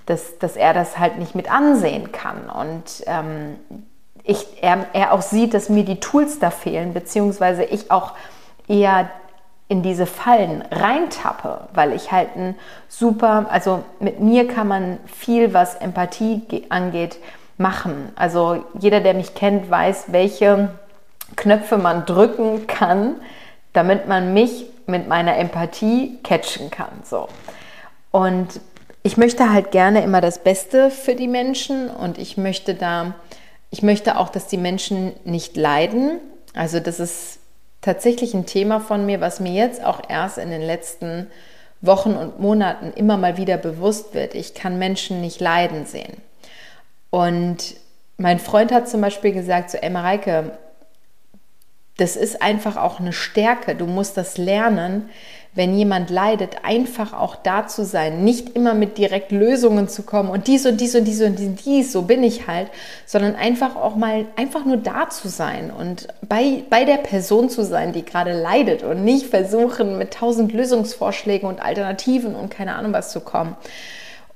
dass, 0.06 0.38
dass 0.40 0.58
er 0.58 0.74
das 0.74 1.00
halt 1.00 1.18
nicht 1.18 1.34
mit 1.34 1.50
ansehen 1.50 2.12
kann. 2.12 2.50
Und 2.50 3.04
ähm, 3.06 3.58
ich, 4.32 4.64
er, 4.64 4.86
er 4.94 5.14
auch 5.14 5.22
sieht, 5.22 5.54
dass 5.54 5.70
mir 5.70 5.84
die 5.84 6.00
Tools 6.00 6.40
da 6.40 6.50
fehlen, 6.50 6.94
beziehungsweise 6.94 7.64
ich 7.64 7.92
auch 7.92 8.14
eher 8.68 9.10
in 9.68 9.84
diese 9.84 10.06
Fallen 10.06 10.64
reintappe, 10.70 11.68
weil 11.74 11.94
ich 11.94 12.12
halt 12.12 12.36
ein 12.36 12.56
super, 12.90 13.46
also 13.50 13.84
mit 14.00 14.20
mir 14.20 14.48
kann 14.48 14.68
man 14.68 14.98
viel, 15.06 15.54
was 15.54 15.76
Empathie 15.76 16.66
angeht, 16.70 17.18
machen. 17.58 18.12
Also 18.16 18.66
jeder, 18.80 19.00
der 19.00 19.14
mich 19.14 19.34
kennt, 19.34 19.70
weiß, 19.70 20.06
welche 20.08 20.72
Knöpfe 21.36 21.78
man 21.78 22.06
drücken 22.06 22.68
kann, 22.68 23.16
damit 23.72 24.08
man 24.08 24.34
mich 24.34 24.66
mit 24.88 25.08
meiner 25.08 25.38
Empathie 25.38 26.20
catchen 26.24 26.70
kann. 26.70 27.04
So. 27.06 27.30
Und 28.12 28.60
ich 29.04 29.16
möchte 29.16 29.52
halt 29.52 29.72
gerne 29.72 30.04
immer 30.04 30.22
das 30.22 30.40
Beste 30.40 30.92
für 30.92 31.16
die 31.16 31.28
Menschen 31.28 31.90
und 31.90 32.18
ich 32.18 32.38
möchte 32.38 32.76
da 32.76 33.14
ich 33.72 33.82
möchte 33.82 34.18
auch, 34.18 34.30
dass 34.30 34.48
die 34.48 34.58
Menschen 34.58 35.14
nicht 35.24 35.56
leiden. 35.56 36.20
Also 36.54 36.80
das 36.80 37.00
ist 37.00 37.40
tatsächlich 37.80 38.34
ein 38.34 38.46
Thema 38.46 38.80
von 38.80 39.06
mir, 39.06 39.22
was 39.22 39.40
mir 39.40 39.54
jetzt 39.54 39.84
auch 39.84 40.02
erst 40.08 40.38
in 40.38 40.52
den 40.52 40.62
letzten 40.62 41.28
Wochen 41.80 42.12
und 42.12 42.40
Monaten 42.40 42.92
immer 42.94 43.18
mal 43.18 43.38
wieder 43.38 43.58
bewusst 43.58 44.14
wird. 44.14 44.36
Ich 44.36 44.54
kann 44.54 44.78
Menschen 44.78 45.22
nicht 45.22 45.40
leiden 45.40 45.86
sehen. 45.86 46.18
Und 47.10 47.76
mein 48.18 48.40
Freund 48.40 48.72
hat 48.72 48.88
zum 48.88 49.02
Beispiel 49.02 49.32
gesagt, 49.32 49.72
so, 49.72 49.78
ey 49.78 49.90
Mareike, 49.90 50.58
das 52.02 52.16
ist 52.16 52.42
einfach 52.42 52.78
auch 52.78 53.00
eine 53.00 53.14
Stärke. 53.14 53.76
Du 53.76 53.86
musst 53.86 54.18
das 54.18 54.40
lernen, 54.40 55.10
wenn 55.54 55.78
jemand 55.78 56.10
leidet, 56.10 56.64
einfach 56.64 57.14
auch 57.14 57.36
da 57.36 57.68
zu 57.68 57.86
sein, 57.86 58.24
nicht 58.24 58.56
immer 58.56 58.74
mit 58.74 58.98
direkt 58.98 59.32
Lösungen 59.32 59.88
zu 59.88 60.04
kommen 60.04 60.30
und 60.30 60.48
dies 60.48 60.66
und 60.66 60.82
dies 60.82 60.96
und 60.96 61.04
dies 61.04 61.22
und 61.22 61.38
dies, 61.38 61.56
dies 61.64 61.92
so 61.92 62.04
bin 62.04 62.24
ich 62.24 62.48
halt, 62.48 62.70
sondern 63.06 63.36
einfach 63.36 63.76
auch 63.76 63.96
mal 63.96 64.26
einfach 64.36 64.66
nur 64.66 64.78
da 64.78 65.10
zu 65.10 65.28
sein 65.28 65.70
und 65.70 66.08
bei, 66.28 66.64
bei 66.70 66.86
der 66.86 66.98
Person 66.98 67.50
zu 67.50 67.64
sein, 67.66 67.92
die 67.92 68.04
gerade 68.04 68.32
leidet 68.32 68.82
und 68.82 69.04
nicht 69.04 69.28
versuchen, 69.28 69.98
mit 69.98 70.14
tausend 70.14 70.54
Lösungsvorschlägen 70.54 71.48
und 71.48 71.62
Alternativen 71.62 72.34
und 72.34 72.50
keine 72.50 72.76
Ahnung 72.76 72.94
was 72.94 73.12
zu 73.12 73.20
kommen. 73.20 73.58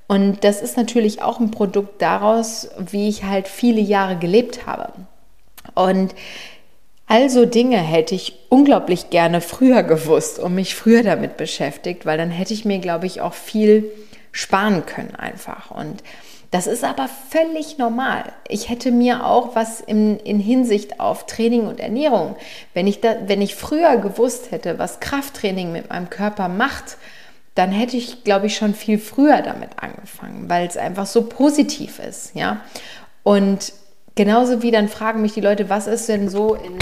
Und 0.08 0.44
das 0.44 0.62
ist 0.62 0.78
natürlich 0.78 1.24
auch 1.24 1.40
ein 1.40 1.50
Produkt 1.50 2.02
daraus, 2.02 2.70
wie 2.78 3.08
ich 3.08 3.24
halt 3.24 3.48
viele 3.48 3.82
Jahre 3.82 4.18
gelebt 4.18 4.68
habe. 4.68 4.92
Und 5.74 6.14
also 7.08 7.46
Dinge 7.46 7.78
hätte 7.78 8.16
ich 8.16 8.34
unglaublich 8.50 9.10
gerne 9.10 9.42
früher 9.42 9.84
gewusst 9.84 10.40
und 10.40 10.56
mich 10.56 10.76
früher 10.76 11.04
damit 11.04 11.38
beschäftigt, 11.38 12.06
weil 12.06 12.18
dann 12.18 12.32
hätte 12.32 12.54
ich 12.54 12.66
mir, 12.66 12.80
glaube 12.80 13.06
ich, 13.06 13.22
auch 13.22 13.34
viel 13.34 13.92
sparen 14.32 14.86
können 14.86 15.16
einfach. 15.16 15.72
Und 15.72 16.04
das 16.52 16.68
ist 16.68 16.84
aber 16.84 17.10
völlig 17.30 17.78
normal. 17.78 18.32
Ich 18.48 18.70
hätte 18.70 18.92
mir 18.92 19.26
auch 19.26 19.56
was 19.56 19.82
in, 19.82 20.18
in 20.20 20.40
Hinsicht 20.40 21.00
auf 21.00 21.26
Training 21.26 21.68
und 21.68 21.80
Ernährung, 21.80 22.36
wenn 22.74 22.88
ich, 22.88 23.02
da, 23.02 23.16
wenn 23.28 23.42
ich 23.42 23.56
früher 23.56 23.98
gewusst 23.98 24.52
hätte, 24.52 24.80
was 24.80 25.00
Krafttraining 25.00 25.72
mit 25.72 25.90
meinem 25.90 26.10
Körper 26.10 26.48
macht, 26.48 26.98
dann 27.56 27.72
hätte 27.72 27.98
ich, 27.98 28.24
glaube 28.24 28.48
ich, 28.48 28.58
schon 28.58 28.74
viel 28.74 29.00
früher 29.00 29.42
damit 29.42 29.70
angefangen, 29.78 30.50
weil 30.50 30.68
es 30.68 30.76
einfach 30.76 31.06
so 31.06 31.24
positiv 31.24 32.00
ist, 32.00 32.36
ja. 32.36 32.62
Und 33.24 33.74
Genauso 34.16 34.62
wie 34.62 34.72
dann 34.72 34.88
fragen 34.88 35.22
mich 35.22 35.34
die 35.34 35.42
Leute, 35.42 35.70
was 35.70 35.88
ist 35.88 36.08
denn 36.08 36.30
so 36.30 36.56
in, 36.56 36.78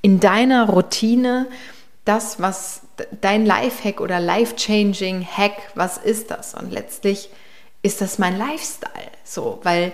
in 0.00 0.20
deiner 0.20 0.70
Routine 0.70 1.46
das, 2.06 2.40
was 2.40 2.82
dein 3.20 3.44
Lifehack 3.44 4.00
oder 4.00 4.20
life-changing 4.20 5.26
Hack, 5.26 5.56
was 5.74 5.98
ist 5.98 6.30
das? 6.30 6.54
Und 6.54 6.72
letztlich 6.72 7.28
ist 7.82 8.00
das 8.00 8.18
mein 8.18 8.38
Lifestyle, 8.38 9.10
so, 9.24 9.60
weil 9.62 9.92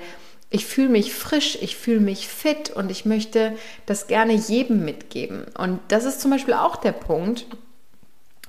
ich 0.50 0.66
fühle 0.66 0.90
mich 0.90 1.14
frisch, 1.14 1.58
ich 1.60 1.76
fühle 1.76 2.00
mich 2.00 2.28
fit 2.28 2.70
und 2.70 2.90
ich 2.90 3.06
möchte 3.06 3.56
das 3.86 4.06
gerne 4.06 4.34
jedem 4.34 4.84
mitgeben. 4.84 5.46
Und 5.56 5.80
das 5.88 6.04
ist 6.04 6.20
zum 6.20 6.30
Beispiel 6.30 6.54
auch 6.54 6.76
der 6.76 6.92
Punkt, 6.92 7.46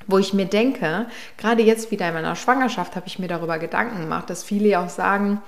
wo 0.05 0.17
ich 0.17 0.33
mir 0.33 0.45
denke, 0.45 1.07
gerade 1.37 1.63
jetzt 1.63 1.91
wieder 1.91 2.09
in 2.09 2.13
meiner 2.13 2.35
Schwangerschaft 2.35 2.97
habe 2.97 3.07
ich 3.07 3.19
mir 3.19 3.29
darüber 3.29 3.57
Gedanken 3.57 4.01
gemacht, 4.01 4.29
dass 4.29 4.43
viele 4.43 4.77
auch 4.79 4.89
sagen, 4.89 5.41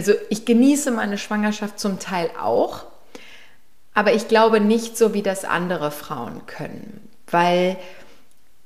also 0.00 0.14
ich 0.30 0.46
genieße 0.46 0.90
meine 0.92 1.18
Schwangerschaft 1.18 1.78
zum 1.78 1.98
Teil 1.98 2.30
auch, 2.40 2.86
aber 3.92 4.14
ich 4.14 4.28
glaube 4.28 4.58
nicht 4.58 4.96
so, 4.96 5.12
wie 5.12 5.20
das 5.20 5.44
andere 5.44 5.90
Frauen 5.90 6.46
können, 6.46 7.06
weil 7.30 7.76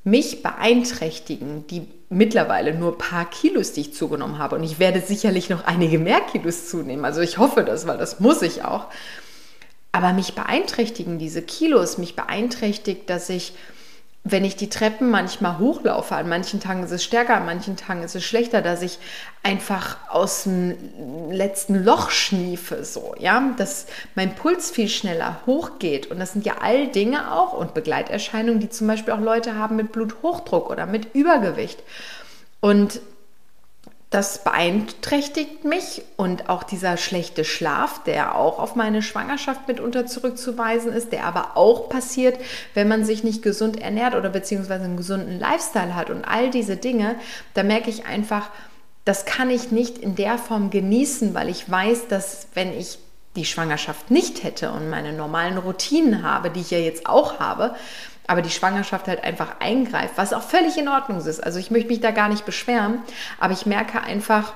mich 0.04 0.44
beeinträchtigen 0.44 1.66
die 1.66 1.88
mittlerweile 2.08 2.72
nur 2.72 2.98
paar 2.98 3.24
Kilos, 3.28 3.72
die 3.72 3.80
ich 3.80 3.94
zugenommen 3.94 4.38
habe. 4.38 4.54
Und 4.54 4.62
ich 4.62 4.78
werde 4.78 5.00
sicherlich 5.00 5.50
noch 5.50 5.64
einige 5.64 5.98
mehr 5.98 6.20
Kilos 6.20 6.68
zunehmen. 6.68 7.04
Also 7.04 7.20
ich 7.20 7.38
hoffe 7.38 7.64
das, 7.64 7.84
weil 7.88 7.98
das 7.98 8.20
muss 8.20 8.40
ich 8.40 8.62
auch. 8.62 8.86
Aber 9.90 10.12
mich 10.12 10.36
beeinträchtigen 10.36 11.18
diese 11.18 11.42
Kilos, 11.42 11.98
mich 11.98 12.14
beeinträchtigt, 12.14 13.10
dass 13.10 13.28
ich 13.28 13.54
wenn 14.26 14.44
ich 14.46 14.56
die 14.56 14.70
Treppen 14.70 15.10
manchmal 15.10 15.58
hochlaufe, 15.58 16.16
an 16.16 16.30
manchen 16.30 16.58
Tagen 16.58 16.82
ist 16.82 16.90
es 16.90 17.04
stärker, 17.04 17.36
an 17.36 17.44
manchen 17.44 17.76
Tagen 17.76 18.02
ist 18.02 18.16
es 18.16 18.24
schlechter, 18.24 18.62
dass 18.62 18.80
ich 18.80 18.98
einfach 19.42 19.98
aus 20.08 20.44
dem 20.44 20.74
letzten 21.30 21.84
Loch 21.84 22.10
schniefe, 22.10 22.84
so, 22.86 23.14
ja, 23.18 23.52
dass 23.58 23.84
mein 24.14 24.34
Puls 24.34 24.70
viel 24.70 24.88
schneller 24.88 25.42
hochgeht. 25.44 26.06
Und 26.10 26.18
das 26.20 26.32
sind 26.32 26.46
ja 26.46 26.54
all 26.62 26.88
Dinge 26.88 27.32
auch 27.32 27.52
und 27.52 27.74
Begleiterscheinungen, 27.74 28.60
die 28.60 28.70
zum 28.70 28.86
Beispiel 28.86 29.12
auch 29.12 29.20
Leute 29.20 29.58
haben 29.58 29.76
mit 29.76 29.92
Bluthochdruck 29.92 30.70
oder 30.70 30.86
mit 30.86 31.14
Übergewicht. 31.14 31.82
Und 32.60 33.00
das 34.14 34.44
beeinträchtigt 34.44 35.64
mich 35.64 36.02
und 36.16 36.48
auch 36.48 36.62
dieser 36.62 36.96
schlechte 36.96 37.44
Schlaf, 37.44 38.04
der 38.04 38.36
auch 38.36 38.60
auf 38.60 38.76
meine 38.76 39.02
Schwangerschaft 39.02 39.66
mitunter 39.66 40.06
zurückzuweisen 40.06 40.92
ist, 40.92 41.10
der 41.10 41.24
aber 41.24 41.56
auch 41.56 41.88
passiert, 41.88 42.38
wenn 42.74 42.86
man 42.86 43.04
sich 43.04 43.24
nicht 43.24 43.42
gesund 43.42 43.82
ernährt 43.82 44.14
oder 44.14 44.28
beziehungsweise 44.28 44.84
einen 44.84 44.96
gesunden 44.96 45.40
Lifestyle 45.40 45.96
hat 45.96 46.10
und 46.10 46.24
all 46.24 46.50
diese 46.50 46.76
Dinge, 46.76 47.16
da 47.54 47.64
merke 47.64 47.90
ich 47.90 48.06
einfach, 48.06 48.50
das 49.04 49.24
kann 49.24 49.50
ich 49.50 49.72
nicht 49.72 49.98
in 49.98 50.14
der 50.14 50.38
Form 50.38 50.70
genießen, 50.70 51.34
weil 51.34 51.48
ich 51.48 51.68
weiß, 51.68 52.06
dass 52.06 52.46
wenn 52.54 52.72
ich 52.72 53.00
die 53.34 53.44
Schwangerschaft 53.44 54.12
nicht 54.12 54.44
hätte 54.44 54.70
und 54.70 54.90
meine 54.90 55.12
normalen 55.12 55.58
Routinen 55.58 56.22
habe, 56.22 56.50
die 56.50 56.60
ich 56.60 56.70
ja 56.70 56.78
jetzt 56.78 57.06
auch 57.06 57.40
habe, 57.40 57.74
aber 58.26 58.42
die 58.42 58.50
Schwangerschaft 58.50 59.06
halt 59.08 59.22
einfach 59.22 59.60
eingreift, 59.60 60.14
was 60.16 60.32
auch 60.32 60.42
völlig 60.42 60.78
in 60.78 60.88
Ordnung 60.88 61.18
ist. 61.18 61.42
Also 61.42 61.58
ich 61.58 61.70
möchte 61.70 61.88
mich 61.88 62.00
da 62.00 62.10
gar 62.10 62.28
nicht 62.28 62.46
beschweren, 62.46 63.02
aber 63.38 63.52
ich 63.52 63.66
merke 63.66 64.00
einfach, 64.00 64.54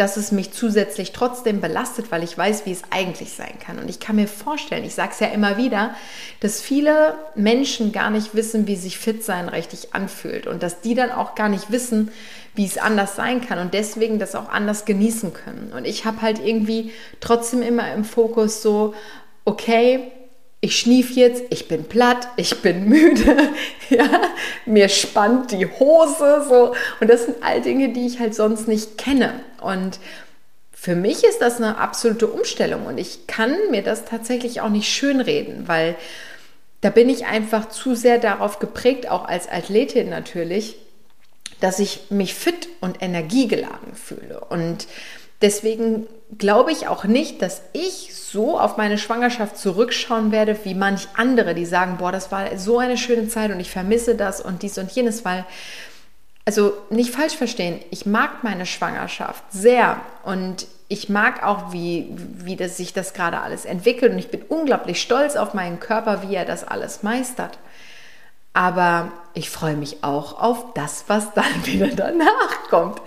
dass 0.00 0.16
es 0.16 0.32
mich 0.32 0.52
zusätzlich 0.52 1.12
trotzdem 1.12 1.60
belastet, 1.60 2.10
weil 2.10 2.22
ich 2.22 2.36
weiß, 2.36 2.64
wie 2.64 2.72
es 2.72 2.84
eigentlich 2.90 3.32
sein 3.32 3.58
kann. 3.62 3.78
Und 3.78 3.90
ich 3.90 4.00
kann 4.00 4.16
mir 4.16 4.28
vorstellen, 4.28 4.82
ich 4.84 4.94
sage 4.94 5.10
es 5.12 5.20
ja 5.20 5.26
immer 5.26 5.58
wieder, 5.58 5.94
dass 6.40 6.62
viele 6.62 7.16
Menschen 7.34 7.92
gar 7.92 8.08
nicht 8.08 8.34
wissen, 8.34 8.66
wie 8.66 8.76
sich 8.76 8.98
fit 8.98 9.22
sein 9.22 9.50
richtig 9.50 9.94
anfühlt 9.94 10.46
und 10.46 10.62
dass 10.62 10.80
die 10.80 10.94
dann 10.94 11.10
auch 11.10 11.34
gar 11.34 11.50
nicht 11.50 11.70
wissen, 11.70 12.10
wie 12.54 12.64
es 12.64 12.78
anders 12.78 13.14
sein 13.14 13.46
kann 13.46 13.58
und 13.58 13.74
deswegen 13.74 14.18
das 14.18 14.34
auch 14.34 14.48
anders 14.48 14.86
genießen 14.86 15.34
können. 15.34 15.70
Und 15.76 15.86
ich 15.86 16.06
habe 16.06 16.22
halt 16.22 16.38
irgendwie 16.42 16.92
trotzdem 17.20 17.60
immer 17.60 17.92
im 17.92 18.04
Fokus 18.04 18.62
so, 18.62 18.94
okay, 19.44 20.10
ich 20.60 20.78
schnief 20.78 21.12
jetzt, 21.16 21.42
ich 21.50 21.68
bin 21.68 21.84
platt, 21.84 22.28
ich 22.36 22.60
bin 22.60 22.84
müde, 22.88 23.50
ja, 23.88 24.08
mir 24.66 24.88
spannt 24.88 25.52
die 25.52 25.66
Hose 25.66 26.44
so. 26.48 26.74
Und 27.00 27.08
das 27.08 27.24
sind 27.24 27.42
all 27.42 27.62
Dinge, 27.62 27.92
die 27.92 28.06
ich 28.06 28.20
halt 28.20 28.34
sonst 28.34 28.68
nicht 28.68 28.98
kenne. 28.98 29.40
Und 29.60 29.98
für 30.72 30.94
mich 30.94 31.24
ist 31.24 31.40
das 31.40 31.56
eine 31.56 31.78
absolute 31.78 32.26
Umstellung. 32.26 32.86
Und 32.86 32.98
ich 32.98 33.26
kann 33.26 33.54
mir 33.70 33.82
das 33.82 34.04
tatsächlich 34.04 34.60
auch 34.60 34.68
nicht 34.68 34.88
schönreden, 34.88 35.66
weil 35.66 35.96
da 36.82 36.90
bin 36.90 37.08
ich 37.08 37.26
einfach 37.26 37.68
zu 37.68 37.94
sehr 37.94 38.18
darauf 38.18 38.58
geprägt, 38.58 39.08
auch 39.08 39.26
als 39.26 39.50
Athletin 39.50 40.08
natürlich, 40.08 40.76
dass 41.60 41.78
ich 41.78 42.10
mich 42.10 42.34
fit 42.34 42.68
und 42.80 43.02
energiegeladen 43.02 43.94
fühle. 43.94 44.40
Und 44.40 44.86
deswegen 45.42 46.06
glaube 46.38 46.72
ich 46.72 46.88
auch 46.88 47.04
nicht, 47.04 47.42
dass 47.42 47.62
ich 47.72 48.14
so 48.14 48.58
auf 48.58 48.76
meine 48.76 48.98
Schwangerschaft 48.98 49.58
zurückschauen 49.58 50.32
werde, 50.32 50.56
wie 50.64 50.74
manch 50.74 51.08
andere, 51.16 51.54
die 51.54 51.66
sagen, 51.66 51.96
boah, 51.98 52.12
das 52.12 52.30
war 52.30 52.56
so 52.56 52.78
eine 52.78 52.96
schöne 52.96 53.28
Zeit 53.28 53.50
und 53.50 53.60
ich 53.60 53.70
vermisse 53.70 54.14
das 54.14 54.40
und 54.40 54.62
dies 54.62 54.78
und 54.78 54.90
jenes, 54.92 55.24
weil, 55.24 55.44
also 56.44 56.72
nicht 56.90 57.10
falsch 57.10 57.36
verstehen, 57.36 57.80
ich 57.90 58.06
mag 58.06 58.44
meine 58.44 58.66
Schwangerschaft 58.66 59.42
sehr 59.50 60.00
und 60.24 60.66
ich 60.88 61.08
mag 61.08 61.44
auch, 61.44 61.72
wie, 61.72 62.08
wie 62.10 62.56
das, 62.56 62.76
sich 62.76 62.92
das 62.92 63.14
gerade 63.14 63.40
alles 63.40 63.64
entwickelt 63.64 64.12
und 64.12 64.18
ich 64.18 64.30
bin 64.30 64.42
unglaublich 64.42 65.00
stolz 65.00 65.36
auf 65.36 65.54
meinen 65.54 65.78
Körper, 65.78 66.28
wie 66.28 66.34
er 66.34 66.44
das 66.44 66.66
alles 66.66 67.02
meistert. 67.02 67.58
Aber 68.52 69.12
ich 69.32 69.48
freue 69.48 69.76
mich 69.76 70.02
auch 70.02 70.40
auf 70.40 70.74
das, 70.74 71.04
was 71.06 71.32
dann 71.34 71.44
wieder 71.64 71.88
danach 71.88 72.68
kommt. 72.68 73.00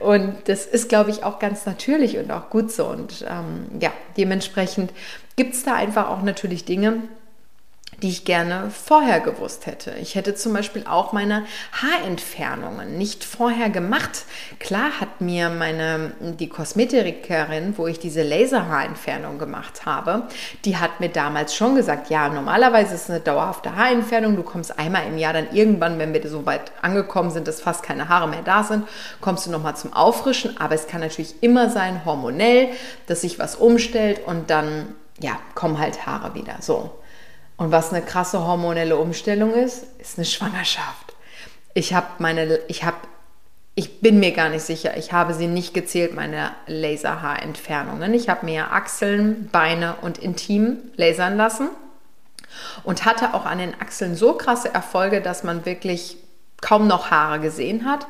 Und 0.00 0.36
das 0.46 0.66
ist, 0.66 0.88
glaube 0.88 1.10
ich, 1.10 1.24
auch 1.24 1.38
ganz 1.38 1.66
natürlich 1.66 2.18
und 2.18 2.30
auch 2.30 2.50
gut 2.50 2.70
so. 2.70 2.86
Und 2.86 3.24
ähm, 3.28 3.80
ja, 3.80 3.92
dementsprechend 4.16 4.92
gibt 5.36 5.54
es 5.54 5.64
da 5.64 5.74
einfach 5.74 6.08
auch 6.08 6.22
natürlich 6.22 6.64
Dinge, 6.64 7.02
die 8.02 8.08
ich 8.08 8.24
gerne 8.24 8.70
vorher 8.70 9.20
gewusst 9.20 9.66
hätte. 9.66 9.92
Ich 10.00 10.16
hätte 10.16 10.34
zum 10.34 10.52
Beispiel 10.52 10.84
auch 10.88 11.12
meine 11.12 11.44
Haarentfernungen 11.80 12.98
nicht 12.98 13.22
vorher 13.22 13.70
gemacht. 13.70 14.24
Klar 14.58 15.00
hat 15.00 15.20
mir 15.20 15.48
meine, 15.50 16.12
die 16.20 16.48
Kosmetikerin, 16.48 17.78
wo 17.78 17.86
ich 17.86 18.00
diese 18.00 18.22
Laserhaarentfernung 18.22 19.38
gemacht 19.38 19.86
habe, 19.86 20.24
die 20.64 20.78
hat 20.78 20.98
mir 20.98 21.10
damals 21.10 21.54
schon 21.54 21.76
gesagt, 21.76 22.10
ja, 22.10 22.28
normalerweise 22.28 22.94
ist 22.94 23.04
es 23.04 23.10
eine 23.10 23.20
dauerhafte 23.20 23.76
Haarentfernung. 23.76 24.34
Du 24.34 24.42
kommst 24.42 24.76
einmal 24.78 25.06
im 25.06 25.16
Jahr 25.16 25.32
dann 25.32 25.52
irgendwann, 25.52 26.00
wenn 26.00 26.12
wir 26.12 26.28
so 26.28 26.44
weit 26.44 26.72
angekommen 26.82 27.30
sind, 27.30 27.46
dass 27.46 27.60
fast 27.60 27.84
keine 27.84 28.08
Haare 28.08 28.28
mehr 28.28 28.42
da 28.42 28.64
sind, 28.64 28.88
kommst 29.20 29.46
du 29.46 29.50
nochmal 29.50 29.76
zum 29.76 29.92
Auffrischen. 29.92 30.60
Aber 30.60 30.74
es 30.74 30.88
kann 30.88 31.00
natürlich 31.00 31.40
immer 31.40 31.70
sein, 31.70 32.04
hormonell, 32.04 32.70
dass 33.06 33.20
sich 33.20 33.38
was 33.38 33.54
umstellt 33.54 34.20
und 34.26 34.50
dann, 34.50 34.94
ja, 35.20 35.38
kommen 35.54 35.78
halt 35.78 36.04
Haare 36.04 36.34
wieder. 36.34 36.56
So. 36.60 36.90
Und 37.62 37.70
was 37.70 37.92
eine 37.92 38.02
krasse 38.04 38.44
hormonelle 38.44 38.96
Umstellung 38.96 39.54
ist, 39.54 39.84
ist 40.00 40.18
eine 40.18 40.24
Schwangerschaft. 40.24 41.14
Ich 41.74 41.94
habe 41.94 42.08
meine, 42.18 42.58
ich 42.66 42.82
habe, 42.82 42.96
ich 43.76 44.00
bin 44.00 44.18
mir 44.18 44.32
gar 44.32 44.48
nicht 44.48 44.64
sicher, 44.64 44.96
ich 44.96 45.12
habe 45.12 45.32
sie 45.32 45.46
nicht 45.46 45.72
gezählt, 45.72 46.12
meine 46.12 46.50
Laserhaarentfernungen. 46.66 48.14
Ich 48.14 48.28
habe 48.28 48.46
mir 48.46 48.72
Achseln, 48.72 49.48
Beine 49.52 49.94
und 50.02 50.18
Intim 50.18 50.78
lasern 50.96 51.36
lassen 51.36 51.68
und 52.82 53.04
hatte 53.04 53.32
auch 53.32 53.46
an 53.46 53.58
den 53.58 53.80
Achseln 53.80 54.16
so 54.16 54.32
krasse 54.32 54.74
Erfolge, 54.74 55.20
dass 55.20 55.44
man 55.44 55.64
wirklich 55.64 56.16
kaum 56.62 56.86
noch 56.86 57.10
Haare 57.10 57.40
gesehen 57.40 57.84
hat. 57.84 58.06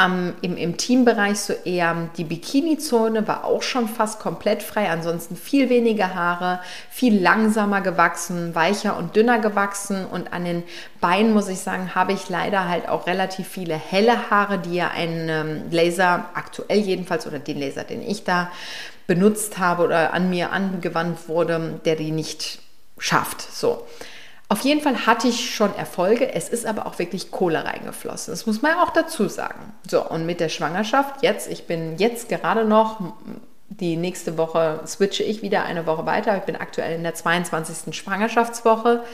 Ähm, 0.00 0.32
im, 0.40 0.56
Im 0.56 0.76
Teambereich 0.78 1.38
so 1.38 1.52
eher 1.52 2.08
die 2.16 2.24
Bikini-Zone 2.24 3.28
war 3.28 3.44
auch 3.44 3.62
schon 3.62 3.88
fast 3.88 4.18
komplett 4.18 4.62
frei. 4.64 4.90
Ansonsten 4.90 5.36
viel 5.36 5.68
weniger 5.68 6.14
Haare, 6.14 6.60
viel 6.90 7.20
langsamer 7.20 7.82
gewachsen, 7.82 8.54
weicher 8.54 8.96
und 8.96 9.14
dünner 9.14 9.38
gewachsen. 9.38 10.06
Und 10.06 10.32
an 10.32 10.44
den 10.44 10.62
Beinen, 11.00 11.34
muss 11.34 11.48
ich 11.48 11.60
sagen, 11.60 11.94
habe 11.94 12.12
ich 12.12 12.28
leider 12.30 12.68
halt 12.68 12.88
auch 12.88 13.06
relativ 13.06 13.46
viele 13.46 13.76
helle 13.76 14.30
Haare, 14.30 14.58
die 14.58 14.74
ja 14.76 14.88
ein 14.88 15.28
ähm, 15.28 15.62
Laser, 15.70 16.24
aktuell 16.34 16.78
jedenfalls, 16.78 17.26
oder 17.26 17.38
den 17.38 17.60
Laser, 17.60 17.84
den 17.84 18.02
ich 18.02 18.24
da 18.24 18.50
benutzt 19.06 19.58
habe 19.58 19.84
oder 19.84 20.14
an 20.14 20.30
mir 20.30 20.52
angewandt 20.52 21.28
wurde, 21.28 21.80
der 21.84 21.96
die 21.96 22.12
nicht 22.12 22.60
schafft. 22.96 23.42
So. 23.42 23.86
Auf 24.50 24.62
jeden 24.62 24.80
Fall 24.80 25.06
hatte 25.06 25.28
ich 25.28 25.54
schon 25.54 25.72
Erfolge, 25.76 26.34
es 26.34 26.48
ist 26.48 26.66
aber 26.66 26.86
auch 26.86 26.98
wirklich 26.98 27.30
Kohle 27.30 27.64
reingeflossen. 27.64 28.32
Das 28.32 28.46
muss 28.46 28.62
man 28.62 28.72
ja 28.72 28.82
auch 28.82 28.90
dazu 28.90 29.28
sagen. 29.28 29.72
So, 29.88 30.04
und 30.04 30.26
mit 30.26 30.40
der 30.40 30.48
Schwangerschaft 30.48 31.22
jetzt, 31.22 31.48
ich 31.48 31.68
bin 31.68 31.96
jetzt 31.98 32.28
gerade 32.28 32.64
noch, 32.64 33.00
die 33.68 33.96
nächste 33.96 34.36
Woche 34.38 34.80
switche 34.88 35.22
ich 35.22 35.42
wieder 35.42 35.62
eine 35.62 35.86
Woche 35.86 36.04
weiter. 36.04 36.36
Ich 36.36 36.42
bin 36.42 36.56
aktuell 36.56 36.96
in 36.96 37.04
der 37.04 37.14
22. 37.14 37.94
Schwangerschaftswoche 37.94 39.04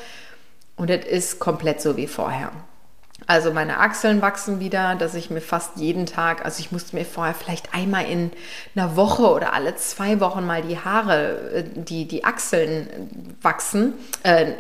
und 0.77 0.89
es 0.89 1.05
ist 1.05 1.39
komplett 1.39 1.83
so 1.83 1.99
wie 1.99 2.07
vorher. 2.07 2.51
Also 3.27 3.53
meine 3.53 3.79
Achseln 3.79 4.21
wachsen 4.23 4.61
wieder, 4.61 4.95
dass 4.95 5.15
ich 5.15 5.31
mir 5.31 5.41
fast 5.41 5.77
jeden 5.77 6.07
Tag, 6.07 6.45
also 6.45 6.61
ich 6.61 6.71
musste 6.71 6.95
mir 6.95 7.05
vorher 7.05 7.35
vielleicht 7.35 7.75
einmal 7.75 8.05
in 8.05 8.31
einer 8.75 8.95
Woche 8.95 9.29
oder 9.31 9.53
alle 9.53 9.75
zwei 9.77 10.21
Wochen 10.21 10.45
mal 10.45 10.63
die 10.63 10.79
Haare, 10.79 11.53
äh, 11.53 11.65
die, 11.65 12.07
die 12.07 12.25
Achseln 12.25 13.35
wachsen, 13.41 13.95
äh, 14.23 14.53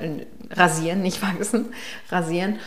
rasieren, 0.50 1.02
nicht 1.02 1.22
wachsen, 1.22 1.66
rasieren. 2.10 2.58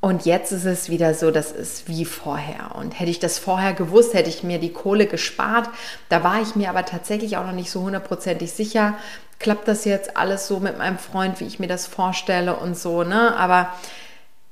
Und 0.00 0.26
jetzt 0.26 0.52
ist 0.52 0.66
es 0.66 0.90
wieder 0.90 1.14
so, 1.14 1.30
das 1.30 1.52
ist 1.52 1.88
wie 1.88 2.04
vorher. 2.04 2.74
Und 2.76 2.98
hätte 3.00 3.10
ich 3.10 3.18
das 3.18 3.38
vorher 3.38 3.72
gewusst, 3.72 4.14
hätte 4.14 4.28
ich 4.28 4.42
mir 4.42 4.58
die 4.58 4.72
Kohle 4.72 5.06
gespart. 5.06 5.70
Da 6.10 6.22
war 6.22 6.42
ich 6.42 6.54
mir 6.54 6.68
aber 6.68 6.84
tatsächlich 6.84 7.36
auch 7.38 7.46
noch 7.46 7.52
nicht 7.52 7.70
so 7.70 7.80
hundertprozentig 7.82 8.52
sicher. 8.52 8.94
Klappt 9.38 9.66
das 9.66 9.84
jetzt 9.84 10.16
alles 10.16 10.46
so 10.48 10.60
mit 10.60 10.76
meinem 10.76 10.98
Freund, 10.98 11.40
wie 11.40 11.46
ich 11.46 11.58
mir 11.58 11.66
das 11.66 11.86
vorstelle 11.86 12.56
und 12.56 12.76
so, 12.76 13.04
ne? 13.04 13.36
Aber 13.36 13.70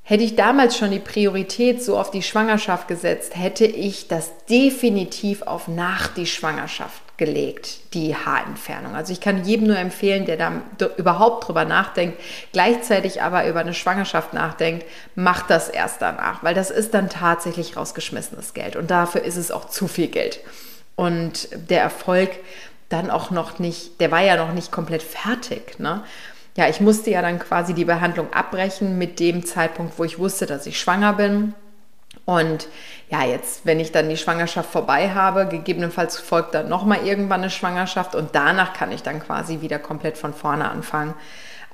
Hätte 0.06 0.22
ich 0.22 0.36
damals 0.36 0.76
schon 0.76 0.90
die 0.90 0.98
Priorität 0.98 1.82
so 1.82 1.98
auf 1.98 2.10
die 2.10 2.22
Schwangerschaft 2.22 2.88
gesetzt, 2.88 3.36
hätte 3.36 3.64
ich 3.64 4.06
das 4.06 4.32
definitiv 4.50 5.40
auf 5.42 5.66
nach 5.66 6.08
die 6.08 6.26
Schwangerschaft 6.26 7.02
gelegt, 7.16 7.94
die 7.94 8.14
Haarentfernung. 8.14 8.94
Also 8.94 9.14
ich 9.14 9.20
kann 9.22 9.44
jedem 9.44 9.68
nur 9.68 9.78
empfehlen, 9.78 10.26
der 10.26 10.36
da 10.36 10.52
überhaupt 10.98 11.48
drüber 11.48 11.64
nachdenkt, 11.64 12.20
gleichzeitig 12.52 13.22
aber 13.22 13.48
über 13.48 13.60
eine 13.60 13.72
Schwangerschaft 13.72 14.34
nachdenkt, 14.34 14.84
macht 15.14 15.48
das 15.48 15.70
erst 15.70 16.02
danach, 16.02 16.42
weil 16.42 16.54
das 16.54 16.70
ist 16.70 16.92
dann 16.92 17.08
tatsächlich 17.08 17.78
rausgeschmissenes 17.78 18.52
Geld 18.52 18.76
und 18.76 18.90
dafür 18.90 19.22
ist 19.22 19.36
es 19.36 19.50
auch 19.50 19.70
zu 19.70 19.88
viel 19.88 20.08
Geld. 20.08 20.40
Und 20.96 21.48
der 21.70 21.80
Erfolg 21.80 22.30
dann 22.90 23.10
auch 23.10 23.30
noch 23.30 23.58
nicht, 23.58 24.00
der 24.00 24.10
war 24.10 24.20
ja 24.20 24.36
noch 24.36 24.52
nicht 24.52 24.70
komplett 24.70 25.02
fertig. 25.02 25.78
Ne? 25.78 26.04
Ja, 26.56 26.68
ich 26.68 26.80
musste 26.80 27.10
ja 27.10 27.20
dann 27.22 27.38
quasi 27.38 27.74
die 27.74 27.84
Behandlung 27.84 28.32
abbrechen 28.32 28.96
mit 28.96 29.18
dem 29.18 29.44
Zeitpunkt, 29.44 29.98
wo 29.98 30.04
ich 30.04 30.18
wusste, 30.18 30.46
dass 30.46 30.66
ich 30.66 30.78
schwanger 30.78 31.14
bin. 31.14 31.54
Und 32.26 32.68
ja, 33.10 33.24
jetzt, 33.24 33.66
wenn 33.66 33.80
ich 33.80 33.92
dann 33.92 34.08
die 34.08 34.16
Schwangerschaft 34.16 34.70
vorbei 34.70 35.10
habe, 35.10 35.46
gegebenenfalls 35.46 36.18
folgt 36.18 36.54
dann 36.54 36.68
nochmal 36.68 37.04
irgendwann 37.04 37.40
eine 37.40 37.50
Schwangerschaft 37.50 38.14
und 38.14 38.30
danach 38.34 38.72
kann 38.72 38.92
ich 38.92 39.02
dann 39.02 39.20
quasi 39.20 39.60
wieder 39.60 39.78
komplett 39.78 40.16
von 40.16 40.32
vorne 40.32 40.70
anfangen. 40.70 41.14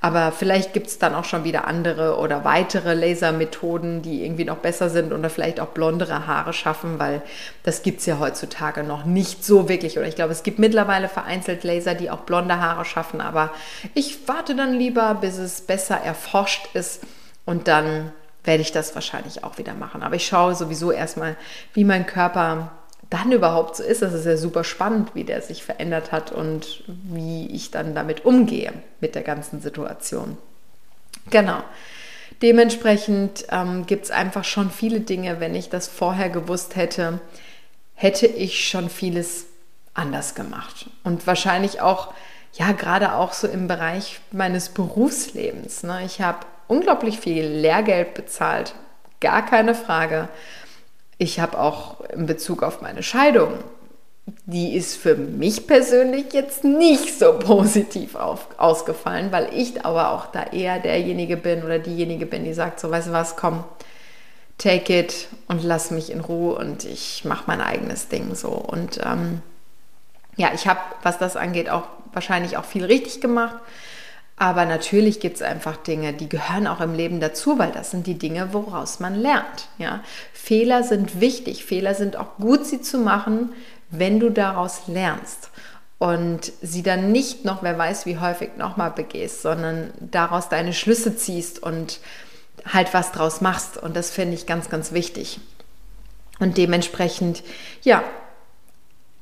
Aber 0.03 0.33
vielleicht 0.33 0.73
gibt 0.73 0.87
es 0.87 0.99
dann 0.99 1.15
auch 1.15 1.25
schon 1.25 1.45
wieder 1.45 1.67
andere 1.67 2.17
oder 2.17 2.43
weitere 2.45 2.95
Lasermethoden, 2.95 4.01
die 4.01 4.25
irgendwie 4.25 4.47
noch 4.47 4.57
besser 4.57 4.89
sind 4.89 5.13
oder 5.13 5.29
vielleicht 5.29 5.61
auch 5.61 5.69
blondere 5.69 6.27
Haare 6.27 6.55
schaffen, 6.55 6.99
weil 6.99 7.21
das 7.65 7.83
gibt 7.83 8.01
es 8.01 8.07
ja 8.07 8.19
heutzutage 8.19 8.83
noch 8.83 9.05
nicht 9.05 9.45
so 9.45 9.69
wirklich. 9.69 9.99
Oder 9.99 10.09
ich 10.09 10.17
glaube, 10.17 10.33
es 10.33 10.43
gibt 10.43 10.59
mittlerweile 10.59 11.09
vereinzelt 11.09 11.65
Laser, 11.65 11.95
die 11.95 12.11
auch 12.11 12.21
blonde 12.21 12.59
Haare 12.61 12.87
schaffen. 12.87 13.21
Aber 13.21 13.51
ich 13.93 14.27
warte 14.27 14.57
dann 14.57 14.73
lieber, 14.73 15.15
bis 15.15 15.37
es 15.37 15.61
besser 15.61 15.97
erforscht 15.97 16.69
ist 16.73 17.03
und 17.45 17.69
dann 17.69 18.13
werde 18.45 18.63
ich 18.63 18.73
das 18.73 18.95
wahrscheinlich 18.95 19.45
auch 19.45 19.59
wieder 19.59 19.75
machen. 19.75 20.03
Aber 20.03 20.15
ich 20.15 20.27
schaue 20.27 20.55
sowieso 20.55 20.93
erstmal, 20.93 21.37
wie 21.75 21.85
mein 21.85 22.07
Körper 22.07 22.73
dann 23.11 23.33
überhaupt 23.33 23.77
so 23.77 23.83
ist. 23.83 24.03
Das 24.03 24.15
ist 24.15 24.25
ja 24.25 24.37
super 24.37 24.65
spannend, 24.65 25.15
wie 25.15 25.25
der 25.25 25.43
sich 25.43 25.65
verändert 25.65 26.13
hat 26.13 26.33
und 26.33 26.85
wie 26.87 27.49
ich 27.49 27.71
dann 27.71 27.95
damit 27.95 28.25
umgehe 28.25 28.73
mit 29.01 29.15
der 29.15 29.23
ganzen 29.23 29.61
Situation. 29.61 30.39
Genau. 31.29 31.63
Dementsprechend 32.41 33.45
ähm, 33.51 33.85
gibt 33.87 34.05
es 34.05 34.11
einfach 34.11 34.45
schon 34.45 34.71
viele 34.71 35.01
Dinge, 35.01 35.41
wenn 35.41 35.55
ich 35.55 35.69
das 35.69 35.89
vorher 35.89 36.31
gewusst 36.31 36.77
hätte, 36.77 37.21
hätte 37.95 38.27
ich 38.27 38.67
schon 38.67 38.89
vieles 38.89 39.47
anders 39.93 40.35
gemacht. 40.35 40.89
Und 41.05 41.27
wahrscheinlich 41.27 41.83
auch, 41.83 42.15
ja, 42.55 42.73
gerade 42.73 43.15
auch 43.15 43.35
so 43.35 43.47
im 43.47 43.69
Bereich 43.69 44.21
meines 44.31 44.71
Berufslebens. 44.71 45.83
Ne? 45.83 46.03
Ich 46.07 46.23
habe 46.23 46.47
unglaublich 46.67 47.21
viel 47.21 47.45
Lehrgeld 47.45 48.15
bezahlt, 48.15 48.75
gar 49.21 49.45
keine 49.45 49.75
Frage. 49.75 50.29
Ich 51.23 51.39
habe 51.39 51.61
auch 51.61 52.01
in 52.09 52.25
Bezug 52.25 52.63
auf 52.63 52.81
meine 52.81 53.03
Scheidung, 53.03 53.53
die 54.47 54.75
ist 54.75 54.97
für 54.97 55.17
mich 55.17 55.67
persönlich 55.67 56.33
jetzt 56.33 56.65
nicht 56.65 57.19
so 57.19 57.39
positiv 57.39 58.15
auf, 58.15 58.47
ausgefallen, 58.57 59.31
weil 59.31 59.51
ich 59.55 59.85
aber 59.85 60.13
auch 60.13 60.29
da 60.29 60.45
eher 60.45 60.79
derjenige 60.79 61.37
bin 61.37 61.63
oder 61.63 61.79
diejenige 61.79 62.25
bin, 62.25 62.45
die 62.45 62.55
sagt, 62.55 62.81
so 62.81 62.91
weißt 62.91 63.09
du 63.09 63.13
was, 63.13 63.37
komm, 63.37 63.65
take 64.57 64.99
it 64.99 65.29
und 65.47 65.63
lass 65.63 65.91
mich 65.91 66.11
in 66.11 66.21
Ruhe 66.21 66.55
und 66.55 66.87
ich 66.87 67.27
mache 67.27 67.45
mein 67.47 67.61
eigenes 67.61 68.09
Ding 68.09 68.35
so. 68.35 68.53
Und 68.53 68.99
ähm, 69.05 69.43
ja, 70.37 70.53
ich 70.55 70.67
habe, 70.67 70.81
was 71.03 71.19
das 71.19 71.37
angeht, 71.37 71.69
auch 71.69 71.85
wahrscheinlich 72.15 72.57
auch 72.57 72.65
viel 72.65 72.87
richtig 72.87 73.21
gemacht. 73.21 73.57
Aber 74.41 74.65
natürlich 74.65 75.21
gibt 75.21 75.37
es 75.37 75.43
einfach 75.43 75.77
Dinge, 75.77 76.15
die 76.15 76.31
gehören 76.31 76.67
auch 76.67 76.81
im 76.81 76.95
Leben 76.95 77.21
dazu, 77.21 77.59
weil 77.59 77.73
das 77.73 77.91
sind 77.91 78.07
die 78.07 78.17
Dinge, 78.17 78.55
woraus 78.55 78.99
man 78.99 79.15
lernt. 79.15 79.69
Ja? 79.77 80.03
Fehler 80.33 80.83
sind 80.83 81.21
wichtig, 81.21 81.67
Fehler 81.67 81.95
sind 81.95 82.17
auch 82.17 82.37
gut, 82.39 82.65
sie 82.65 82.81
zu 82.81 82.97
machen, 82.97 83.53
wenn 83.91 84.19
du 84.19 84.31
daraus 84.31 84.85
lernst 84.87 85.51
und 85.99 86.53
sie 86.63 86.83
dann 86.83 87.13
nicht 87.13 87.45
noch, 87.45 87.63
wer 87.63 87.77
weiß 87.77 88.07
wie 88.07 88.17
häufig, 88.17 88.57
nochmal 88.57 88.93
begehst, 88.93 89.43
sondern 89.43 89.91
daraus 90.01 90.49
deine 90.49 90.73
Schlüsse 90.73 91.15
ziehst 91.15 91.63
und 91.63 92.01
halt 92.65 92.95
was 92.95 93.13
draus 93.13 93.43
machst. 93.43 93.77
Und 93.77 93.95
das 93.95 94.11
finde 94.11 94.37
ich 94.37 94.47
ganz, 94.47 94.71
ganz 94.71 94.93
wichtig. 94.93 95.39
Und 96.39 96.57
dementsprechend, 96.57 97.43
ja, 97.83 98.03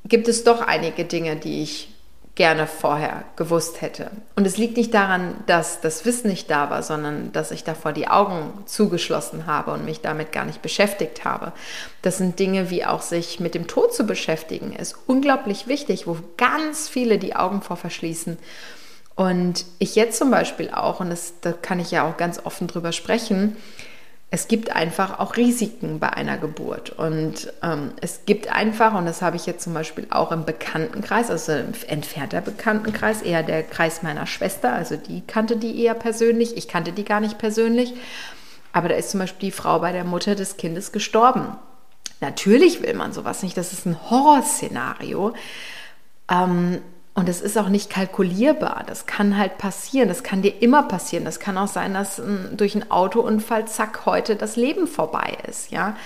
gibt 0.04 0.28
es 0.28 0.44
doch 0.44 0.60
einige 0.60 1.04
Dinge, 1.04 1.34
die 1.34 1.64
ich 1.64 1.92
gerne 2.38 2.68
vorher 2.68 3.24
gewusst 3.34 3.82
hätte. 3.82 4.12
Und 4.36 4.46
es 4.46 4.56
liegt 4.58 4.76
nicht 4.76 4.94
daran, 4.94 5.34
dass 5.46 5.80
das 5.80 6.04
Wissen 6.04 6.30
nicht 6.30 6.48
da 6.48 6.70
war, 6.70 6.84
sondern 6.84 7.32
dass 7.32 7.50
ich 7.50 7.64
davor 7.64 7.92
die 7.92 8.06
Augen 8.06 8.62
zugeschlossen 8.64 9.46
habe 9.46 9.72
und 9.72 9.84
mich 9.84 10.02
damit 10.02 10.30
gar 10.30 10.44
nicht 10.44 10.62
beschäftigt 10.62 11.24
habe. 11.24 11.52
Das 12.00 12.18
sind 12.18 12.38
Dinge 12.38 12.70
wie 12.70 12.84
auch 12.84 13.02
sich 13.02 13.40
mit 13.40 13.56
dem 13.56 13.66
Tod 13.66 13.92
zu 13.92 14.06
beschäftigen, 14.06 14.72
ist 14.72 14.96
unglaublich 15.08 15.66
wichtig, 15.66 16.06
wo 16.06 16.16
ganz 16.36 16.88
viele 16.88 17.18
die 17.18 17.34
Augen 17.34 17.60
vor 17.60 17.76
verschließen. 17.76 18.38
Und 19.16 19.64
ich 19.80 19.96
jetzt 19.96 20.16
zum 20.16 20.30
Beispiel 20.30 20.70
auch, 20.70 21.00
und 21.00 21.10
das, 21.10 21.34
da 21.40 21.50
kann 21.50 21.80
ich 21.80 21.90
ja 21.90 22.08
auch 22.08 22.16
ganz 22.16 22.40
offen 22.46 22.68
drüber 22.68 22.92
sprechen, 22.92 23.56
es 24.30 24.46
gibt 24.46 24.76
einfach 24.76 25.20
auch 25.20 25.36
Risiken 25.36 26.00
bei 26.00 26.10
einer 26.10 26.36
Geburt. 26.36 26.90
Und 26.90 27.50
ähm, 27.62 27.92
es 28.02 28.26
gibt 28.26 28.54
einfach, 28.54 28.94
und 28.94 29.06
das 29.06 29.22
habe 29.22 29.36
ich 29.36 29.46
jetzt 29.46 29.64
zum 29.64 29.72
Beispiel 29.72 30.06
auch 30.10 30.32
im 30.32 30.44
Bekanntenkreis, 30.44 31.30
also 31.30 31.52
im 31.52 31.72
entfernter 31.86 32.42
Bekanntenkreis, 32.42 33.22
eher 33.22 33.42
der 33.42 33.62
Kreis 33.62 34.02
meiner 34.02 34.26
Schwester, 34.26 34.72
also 34.72 34.96
die 34.96 35.22
kannte 35.22 35.56
die 35.56 35.82
eher 35.82 35.94
persönlich, 35.94 36.56
ich 36.58 36.68
kannte 36.68 36.92
die 36.92 37.04
gar 37.04 37.20
nicht 37.20 37.38
persönlich. 37.38 37.94
Aber 38.72 38.90
da 38.90 38.96
ist 38.96 39.10
zum 39.10 39.20
Beispiel 39.20 39.48
die 39.48 39.56
Frau 39.56 39.78
bei 39.78 39.92
der 39.92 40.04
Mutter 40.04 40.34
des 40.34 40.58
Kindes 40.58 40.92
gestorben. 40.92 41.56
Natürlich 42.20 42.82
will 42.82 42.94
man 42.94 43.14
sowas 43.14 43.42
nicht, 43.42 43.56
das 43.56 43.72
ist 43.72 43.86
ein 43.86 43.96
Horrorszenario. 44.10 45.32
Ähm, 46.30 46.82
und 47.18 47.28
es 47.28 47.40
ist 47.40 47.58
auch 47.58 47.68
nicht 47.68 47.90
kalkulierbar. 47.90 48.84
Das 48.86 49.06
kann 49.06 49.36
halt 49.36 49.58
passieren. 49.58 50.08
Das 50.08 50.22
kann 50.22 50.40
dir 50.40 50.62
immer 50.62 50.84
passieren. 50.84 51.24
Das 51.24 51.40
kann 51.40 51.58
auch 51.58 51.66
sein, 51.66 51.94
dass 51.94 52.20
ähm, 52.20 52.50
durch 52.52 52.76
einen 52.76 52.92
Autounfall, 52.92 53.66
zack, 53.66 54.06
heute 54.06 54.36
das 54.36 54.54
Leben 54.54 54.86
vorbei 54.86 55.36
ist. 55.48 55.72
Ja. 55.72 55.96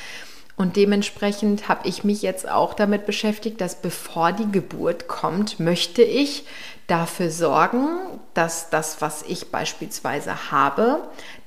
Und 0.57 0.77
dementsprechend 0.77 1.69
habe 1.69 1.87
ich 1.87 2.03
mich 2.03 2.23
jetzt 2.23 2.49
auch 2.49 2.73
damit 2.73 3.05
beschäftigt, 3.05 3.61
dass 3.61 3.75
bevor 3.75 4.33
die 4.33 4.51
Geburt 4.51 5.07
kommt, 5.07 5.61
möchte 5.61 6.03
ich 6.03 6.47
dafür 6.87 7.31
sorgen, 7.31 7.89
dass 8.33 8.71
das, 8.71 9.03
was 9.03 9.23
ich 9.23 9.51
beispielsweise 9.51 10.51
habe, 10.51 11.03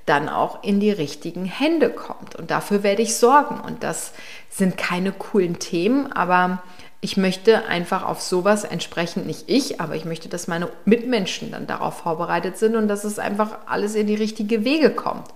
dann 0.06 0.30
auch 0.30 0.63
in 0.63 0.80
die 0.80 0.91
richtigen 0.91 1.45
Hände 1.45 1.89
kommt. 1.89 2.36
Und 2.36 2.51
dafür 2.51 2.84
werde 2.84 3.01
ich 3.01 3.15
sorgen. 3.15 3.60
Und 3.62 3.82
das 3.82 4.13
sind 4.51 4.78
keine 4.78 5.12
coolen 5.12 5.58
Themen, 5.58 6.12
aber 6.13 6.62
ich 7.06 7.18
möchte 7.18 7.68
einfach 7.68 8.04
auf 8.04 8.20
sowas 8.20 8.63
entsprechend, 8.63 9.28
nicht 9.28 9.44
ich, 9.46 9.80
aber 9.80 9.96
ich 9.96 10.06
möchte, 10.06 10.28
dass 10.28 10.48
meine 10.48 10.70
Mitmenschen 10.86 11.52
dann 11.52 11.68
darauf 11.68 12.00
vorbereitet 12.00 12.58
sind 12.58 12.76
und 12.76 12.88
dass 12.88 13.04
es 13.04 13.20
einfach 13.20 13.60
alles 13.68 13.94
in 13.94 14.08
die 14.08 14.15
richtige 14.15 14.65
Wege 14.65 14.89
kommt. 14.89 15.28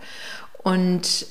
Und 0.64 1.28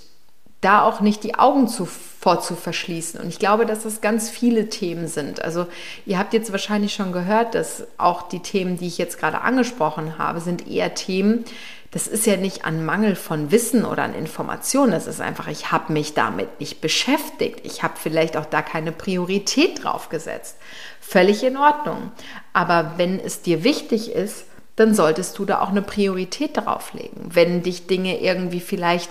da 0.61 0.83
auch 0.83 1.01
nicht 1.01 1.25
die 1.25 1.35
Augen 1.35 1.67
zu, 1.67 1.87
vor 1.87 2.41
zu 2.41 2.55
verschließen. 2.55 3.19
Und 3.21 3.31
ich 3.31 3.41
glaube, 3.41 3.67
dass 3.67 3.83
das 3.83 4.01
ganz 4.01 4.31
viele 4.31 4.69
Themen 4.69 5.09
sind. 5.09 5.43
Also 5.43 5.67
ihr 6.07 6.21
habt 6.21 6.33
jetzt 6.33 6.53
wahrscheinlich 6.53 6.95
schon 6.95 7.11
gehört, 7.11 7.57
dass 7.57 7.89
auch 7.97 8.29
die 8.29 8.41
Themen, 8.41 8.79
die 8.79 8.87
ich 8.87 8.97
jetzt 8.97 9.19
gerade 9.19 9.41
angesprochen 9.41 10.19
habe, 10.19 10.41
sind 10.41 10.69
eher 10.69 10.95
Themen, 10.95 11.45
das 11.91 12.07
ist 12.07 12.27
ja 12.27 12.37
nicht 12.37 12.65
an 12.65 12.85
Mangel 12.85 13.17
von 13.17 13.51
Wissen 13.51 13.85
oder 13.85 14.03
an 14.03 14.15
Informationen, 14.15 14.93
das 14.93 15.07
ist 15.07 15.21
einfach, 15.21 15.49
ich 15.49 15.73
habe 15.73 15.93
mich 15.93 16.13
damit 16.13 16.61
nicht 16.61 16.81
beschäftigt. 16.81 17.61
Ich 17.63 17.83
habe 17.83 17.95
vielleicht 17.97 18.37
auch 18.37 18.45
da 18.45 18.61
keine 18.61 18.93
Priorität 18.93 19.85
drauf 19.85 20.11
gesetzt. 20.11 20.57
Völlig 21.01 21.43
in 21.43 21.57
Ordnung. 21.57 22.13
Aber 22.53 22.95
wenn 22.99 23.19
es 23.19 23.41
dir 23.41 23.65
wichtig 23.65 24.13
ist, 24.13 24.45
dann 24.77 24.95
solltest 24.95 25.39
du 25.39 25.45
da 25.45 25.61
auch 25.61 25.71
eine 25.71 25.83
Priorität 25.83 26.57
drauf 26.57 26.93
legen. 26.93 27.31
Wenn 27.33 27.63
dich 27.63 27.87
Dinge 27.87 28.21
irgendwie 28.21 28.61
vielleicht 28.61 29.11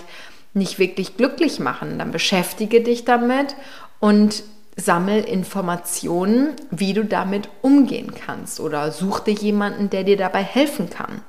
nicht 0.54 0.78
wirklich 0.78 1.16
glücklich 1.16 1.58
machen, 1.58 1.98
dann 1.98 2.10
beschäftige 2.10 2.80
dich 2.80 3.04
damit 3.04 3.54
und 4.00 4.44
sammel 4.76 5.24
Informationen, 5.24 6.54
wie 6.70 6.94
du 6.94 7.04
damit 7.04 7.48
umgehen 7.62 8.14
kannst 8.14 8.60
oder 8.60 8.92
such 8.92 9.20
dir 9.20 9.34
jemanden, 9.34 9.90
der 9.90 10.04
dir 10.04 10.16
dabei 10.16 10.42
helfen 10.42 10.88
kann. 10.88 11.22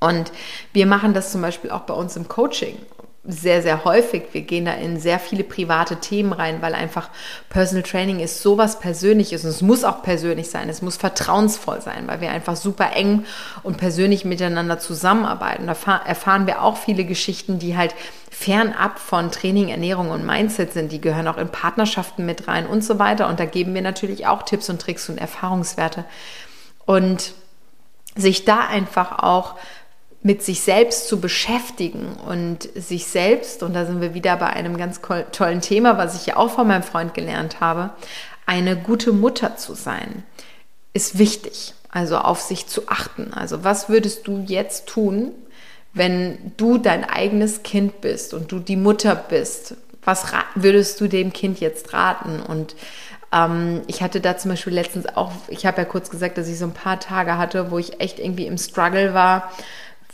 Und 0.00 0.32
wir 0.72 0.86
machen 0.86 1.14
das 1.14 1.32
zum 1.32 1.42
Beispiel 1.42 1.70
auch 1.70 1.82
bei 1.82 1.94
uns 1.94 2.16
im 2.16 2.28
Coaching 2.28 2.76
sehr, 3.28 3.60
sehr 3.62 3.84
häufig. 3.84 4.22
Wir 4.32 4.42
gehen 4.42 4.66
da 4.66 4.72
in 4.72 4.98
sehr 5.00 5.18
viele 5.18 5.42
private 5.44 5.96
Themen 5.96 6.32
rein, 6.32 6.62
weil 6.62 6.74
einfach 6.74 7.10
Personal 7.48 7.82
Training 7.82 8.20
ist 8.20 8.42
sowas 8.42 8.78
Persönliches 8.78 9.44
und 9.44 9.50
es 9.50 9.62
muss 9.62 9.84
auch 9.84 10.02
persönlich 10.02 10.48
sein, 10.48 10.68
es 10.68 10.82
muss 10.82 10.96
vertrauensvoll 10.96 11.80
sein, 11.80 12.06
weil 12.06 12.20
wir 12.20 12.30
einfach 12.30 12.56
super 12.56 12.92
eng 12.94 13.24
und 13.62 13.78
persönlich 13.78 14.24
miteinander 14.24 14.78
zusammenarbeiten. 14.78 15.66
Da 15.66 15.96
erfahren 16.06 16.46
wir 16.46 16.62
auch 16.62 16.76
viele 16.76 17.04
Geschichten, 17.04 17.58
die 17.58 17.76
halt 17.76 17.94
fernab 18.30 18.98
von 18.98 19.30
Training, 19.30 19.68
Ernährung 19.68 20.10
und 20.10 20.24
Mindset 20.24 20.72
sind. 20.72 20.92
Die 20.92 21.00
gehören 21.00 21.28
auch 21.28 21.38
in 21.38 21.48
Partnerschaften 21.48 22.26
mit 22.26 22.46
rein 22.48 22.66
und 22.66 22.84
so 22.84 22.98
weiter. 22.98 23.28
Und 23.28 23.40
da 23.40 23.44
geben 23.44 23.74
wir 23.74 23.82
natürlich 23.82 24.26
auch 24.26 24.42
Tipps 24.42 24.68
und 24.68 24.80
Tricks 24.80 25.08
und 25.08 25.18
Erfahrungswerte. 25.18 26.04
Und 26.84 27.32
sich 28.14 28.44
da 28.44 28.60
einfach 28.60 29.18
auch 29.18 29.56
mit 30.26 30.42
sich 30.42 30.62
selbst 30.62 31.06
zu 31.06 31.20
beschäftigen 31.20 32.16
und 32.28 32.68
sich 32.74 33.06
selbst, 33.06 33.62
und 33.62 33.74
da 33.74 33.86
sind 33.86 34.00
wir 34.00 34.12
wieder 34.12 34.36
bei 34.36 34.48
einem 34.48 34.76
ganz 34.76 35.00
tollen 35.30 35.60
Thema, 35.60 35.98
was 35.98 36.16
ich 36.16 36.26
ja 36.26 36.36
auch 36.36 36.50
von 36.50 36.66
meinem 36.66 36.82
Freund 36.82 37.14
gelernt 37.14 37.60
habe, 37.60 37.90
eine 38.44 38.76
gute 38.76 39.12
Mutter 39.12 39.56
zu 39.56 39.74
sein, 39.74 40.24
ist 40.92 41.16
wichtig. 41.18 41.74
Also 41.92 42.18
auf 42.18 42.40
sich 42.40 42.66
zu 42.66 42.88
achten. 42.88 43.32
Also 43.34 43.62
was 43.62 43.88
würdest 43.88 44.26
du 44.26 44.42
jetzt 44.44 44.88
tun, 44.88 45.30
wenn 45.92 46.52
du 46.56 46.76
dein 46.76 47.08
eigenes 47.08 47.62
Kind 47.62 48.00
bist 48.00 48.34
und 48.34 48.50
du 48.50 48.58
die 48.58 48.76
Mutter 48.76 49.14
bist? 49.14 49.76
Was 50.02 50.24
würdest 50.56 51.00
du 51.00 51.06
dem 51.06 51.32
Kind 51.32 51.60
jetzt 51.60 51.92
raten? 51.92 52.40
Und 52.40 52.74
ähm, 53.32 53.82
ich 53.86 54.02
hatte 54.02 54.20
da 54.20 54.36
zum 54.36 54.50
Beispiel 54.50 54.74
letztens 54.74 55.06
auch, 55.06 55.30
ich 55.46 55.66
habe 55.66 55.78
ja 55.78 55.84
kurz 55.84 56.10
gesagt, 56.10 56.36
dass 56.36 56.48
ich 56.48 56.58
so 56.58 56.64
ein 56.64 56.74
paar 56.74 56.98
Tage 56.98 57.38
hatte, 57.38 57.70
wo 57.70 57.78
ich 57.78 58.00
echt 58.00 58.18
irgendwie 58.18 58.46
im 58.46 58.58
Struggle 58.58 59.14
war 59.14 59.52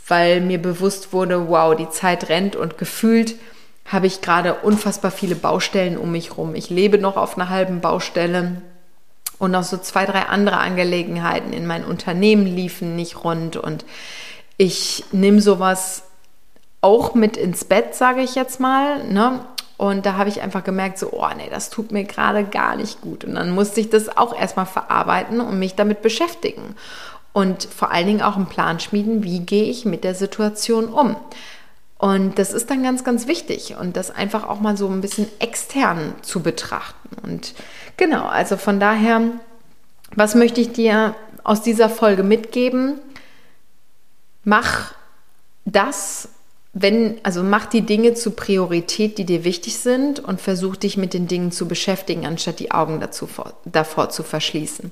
weil 0.07 0.41
mir 0.41 0.61
bewusst 0.61 1.13
wurde, 1.13 1.47
wow, 1.47 1.75
die 1.75 1.89
Zeit 1.89 2.29
rennt 2.29 2.55
und 2.55 2.77
gefühlt 2.77 3.35
habe 3.85 4.07
ich 4.07 4.21
gerade 4.21 4.55
unfassbar 4.55 5.11
viele 5.11 5.35
Baustellen 5.35 5.97
um 5.97 6.11
mich 6.11 6.37
rum. 6.37 6.55
Ich 6.55 6.69
lebe 6.69 6.97
noch 6.97 7.17
auf 7.17 7.37
einer 7.37 7.49
halben 7.49 7.81
Baustelle 7.81 8.61
und 9.39 9.51
noch 9.51 9.63
so 9.63 9.77
zwei, 9.77 10.05
drei 10.05 10.23
andere 10.23 10.57
Angelegenheiten 10.57 11.53
in 11.53 11.65
mein 11.65 11.83
Unternehmen 11.83 12.45
liefen 12.45 12.95
nicht 12.95 13.23
rund 13.23 13.57
und 13.57 13.85
ich 14.57 15.03
nehme 15.11 15.41
sowas 15.41 16.03
auch 16.81 17.13
mit 17.15 17.37
ins 17.37 17.65
Bett, 17.65 17.95
sage 17.95 18.21
ich 18.21 18.35
jetzt 18.35 18.59
mal, 18.59 19.03
ne? 19.05 19.45
Und 19.75 20.05
da 20.05 20.13
habe 20.13 20.29
ich 20.29 20.41
einfach 20.41 20.63
gemerkt, 20.63 20.99
so, 20.99 21.09
oh 21.11 21.27
nee, 21.35 21.49
das 21.49 21.69
tut 21.69 21.91
mir 21.91 22.03
gerade 22.03 22.43
gar 22.43 22.75
nicht 22.75 23.01
gut. 23.01 23.25
Und 23.25 23.35
dann 23.35 23.49
musste 23.49 23.81
ich 23.81 23.89
das 23.89 24.15
auch 24.15 24.37
erstmal 24.39 24.67
verarbeiten 24.67 25.41
und 25.41 25.57
mich 25.57 25.75
damit 25.75 26.01
beschäftigen 26.01 26.75
und 27.33 27.63
vor 27.63 27.91
allen 27.91 28.07
Dingen 28.07 28.21
auch 28.21 28.35
einen 28.35 28.47
Plan 28.47 28.79
schmieden, 28.79 29.23
wie 29.23 29.39
gehe 29.39 29.65
ich 29.65 29.85
mit 29.85 30.03
der 30.03 30.15
Situation 30.15 30.85
um. 30.85 31.15
Und 31.97 32.37
das 32.37 32.53
ist 32.53 32.69
dann 32.69 32.83
ganz, 32.83 33.03
ganz 33.03 33.27
wichtig 33.27 33.75
und 33.79 33.95
das 33.97 34.11
einfach 34.11 34.47
auch 34.47 34.59
mal 34.59 34.77
so 34.77 34.87
ein 34.87 35.01
bisschen 35.01 35.27
extern 35.39 36.13
zu 36.21 36.41
betrachten. 36.41 37.09
Und 37.23 37.53
genau, 37.97 38.25
also 38.25 38.57
von 38.57 38.79
daher, 38.79 39.21
was 40.13 40.35
möchte 40.35 40.61
ich 40.61 40.73
dir 40.73 41.15
aus 41.43 41.61
dieser 41.61 41.89
Folge 41.89 42.23
mitgeben? 42.23 42.99
Mach 44.43 44.93
das, 45.65 46.27
wenn, 46.73 47.19
also 47.23 47.41
mach 47.41 47.67
die 47.67 47.83
Dinge 47.83 48.15
zur 48.15 48.35
Priorität, 48.35 49.17
die 49.17 49.25
dir 49.25 49.43
wichtig 49.43 49.77
sind 49.77 50.19
und 50.19 50.41
versuch 50.41 50.75
dich 50.75 50.97
mit 50.97 51.13
den 51.13 51.27
Dingen 51.27 51.51
zu 51.51 51.67
beschäftigen, 51.67 52.25
anstatt 52.25 52.59
die 52.59 52.71
Augen 52.71 52.99
dazu, 52.99 53.29
davor 53.63 54.09
zu 54.09 54.23
verschließen. 54.23 54.91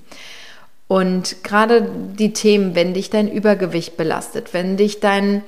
Und 0.92 1.46
gerade 1.46 1.90
die 2.20 2.34
Themen, 2.34 2.76
wenn 2.76 2.94
dich 2.94 3.10
dein 3.10 3.32
Übergewicht 3.32 3.96
belastet, 3.96 4.54
wenn 4.54 4.76
dich 4.76 5.00
dein, 5.00 5.42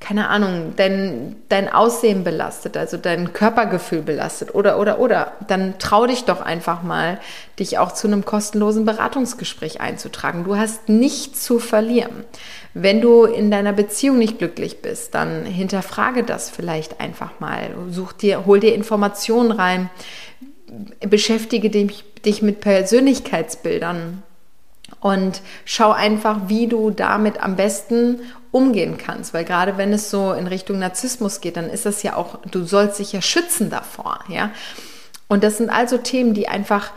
keine 0.00 0.28
Ahnung, 0.28 0.72
dein, 0.74 1.36
dein 1.48 1.72
Aussehen 1.72 2.24
belastet, 2.24 2.76
also 2.76 2.96
dein 2.96 3.32
Körpergefühl 3.32 4.02
belastet 4.02 4.52
oder, 4.52 4.80
oder, 4.80 4.98
oder, 4.98 5.34
dann 5.46 5.78
trau 5.78 6.08
dich 6.08 6.24
doch 6.24 6.40
einfach 6.40 6.82
mal, 6.82 7.20
dich 7.60 7.78
auch 7.78 7.92
zu 7.92 8.08
einem 8.08 8.24
kostenlosen 8.24 8.84
Beratungsgespräch 8.84 9.80
einzutragen. 9.80 10.42
Du 10.42 10.56
hast 10.56 10.88
nichts 10.88 11.44
zu 11.44 11.60
verlieren. 11.60 12.24
Wenn 12.74 13.00
du 13.00 13.26
in 13.26 13.52
deiner 13.52 13.72
Beziehung 13.72 14.18
nicht 14.18 14.38
glücklich 14.38 14.82
bist, 14.82 15.14
dann 15.14 15.46
hinterfrage 15.46 16.24
das 16.24 16.50
vielleicht 16.50 17.00
einfach 17.00 17.38
mal. 17.38 17.70
Such 17.90 18.12
dir, 18.12 18.44
hol 18.44 18.58
dir 18.58 18.74
Informationen 18.74 19.52
rein, 19.52 19.88
beschäftige 20.98 21.70
dich, 21.70 22.02
dich 22.24 22.42
mit 22.42 22.58
Persönlichkeitsbildern 22.58 24.24
und 25.00 25.40
schau 25.64 25.92
einfach, 25.92 26.48
wie 26.48 26.66
du 26.66 26.90
damit 26.90 27.42
am 27.42 27.56
besten 27.56 28.20
umgehen 28.52 28.98
kannst, 28.98 29.32
weil 29.32 29.44
gerade 29.44 29.76
wenn 29.78 29.92
es 29.92 30.10
so 30.10 30.32
in 30.32 30.46
Richtung 30.46 30.78
Narzissmus 30.78 31.40
geht, 31.40 31.56
dann 31.56 31.70
ist 31.70 31.86
das 31.86 32.02
ja 32.02 32.16
auch, 32.16 32.38
du 32.50 32.64
sollst 32.64 32.98
dich 32.98 33.12
ja 33.12 33.22
schützen 33.22 33.70
davor, 33.70 34.20
ja. 34.28 34.50
Und 35.28 35.44
das 35.44 35.58
sind 35.58 35.70
also 35.70 35.96
Themen, 35.96 36.34
die 36.34 36.48
einfach 36.48 36.90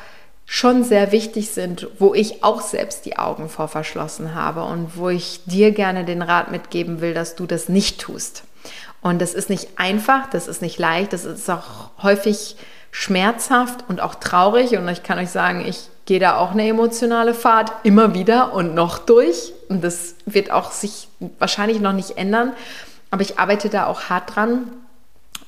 schon 0.45 0.83
sehr 0.83 1.11
wichtig 1.11 1.51
sind, 1.51 1.87
wo 1.99 2.13
ich 2.13 2.43
auch 2.43 2.61
selbst 2.61 3.05
die 3.05 3.17
Augen 3.17 3.47
vor 3.47 3.67
verschlossen 3.67 4.35
habe 4.35 4.63
und 4.63 4.97
wo 4.97 5.09
ich 5.09 5.41
dir 5.45 5.71
gerne 5.71 6.03
den 6.03 6.21
Rat 6.21 6.51
mitgeben 6.51 6.99
will, 6.99 7.13
dass 7.13 7.35
du 7.35 7.45
das 7.45 7.69
nicht 7.69 8.01
tust. 8.01 8.43
Und 9.01 9.21
das 9.21 9.33
ist 9.33 9.49
nicht 9.49 9.77
einfach, 9.77 10.29
das 10.29 10.47
ist 10.47 10.61
nicht 10.61 10.79
leicht, 10.79 11.13
das 11.13 11.25
ist 11.25 11.49
auch 11.49 11.91
häufig 12.01 12.55
schmerzhaft 12.91 13.85
und 13.87 14.01
auch 14.01 14.15
traurig. 14.15 14.77
Und 14.77 14.87
ich 14.87 15.03
kann 15.03 15.19
euch 15.19 15.29
sagen, 15.29 15.65
ich 15.65 15.89
gehe 16.05 16.19
da 16.19 16.37
auch 16.37 16.51
eine 16.51 16.67
emotionale 16.67 17.33
Fahrt 17.33 17.71
immer 17.83 18.13
wieder 18.13 18.53
und 18.53 18.75
noch 18.75 18.99
durch. 18.99 19.53
Und 19.69 19.83
das 19.83 20.15
wird 20.25 20.51
auch 20.51 20.71
sich 20.71 21.07
wahrscheinlich 21.39 21.79
noch 21.79 21.93
nicht 21.93 22.17
ändern. 22.17 22.53
Aber 23.11 23.21
ich 23.21 23.39
arbeite 23.39 23.69
da 23.69 23.85
auch 23.87 24.09
hart 24.09 24.35
dran 24.35 24.71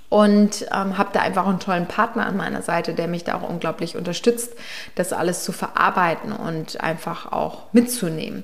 und 0.10 0.68
ähm, 0.72 0.98
habe 0.98 1.10
da 1.14 1.22
einfach 1.22 1.48
einen 1.48 1.60
tollen 1.60 1.88
Partner 1.88 2.26
an 2.26 2.38
meiner 2.38 2.62
Seite, 2.62 2.94
der 2.94 3.08
mich 3.08 3.24
da 3.24 3.36
auch 3.36 3.50
unglaublich 3.50 3.98
unterstützt, 3.98 4.54
das 4.96 5.14
alles 5.14 5.44
zu 5.44 5.52
verarbeiten 5.52 6.32
und 6.32 6.80
einfach 6.82 7.32
auch 7.32 7.64
mitzunehmen. 7.74 8.44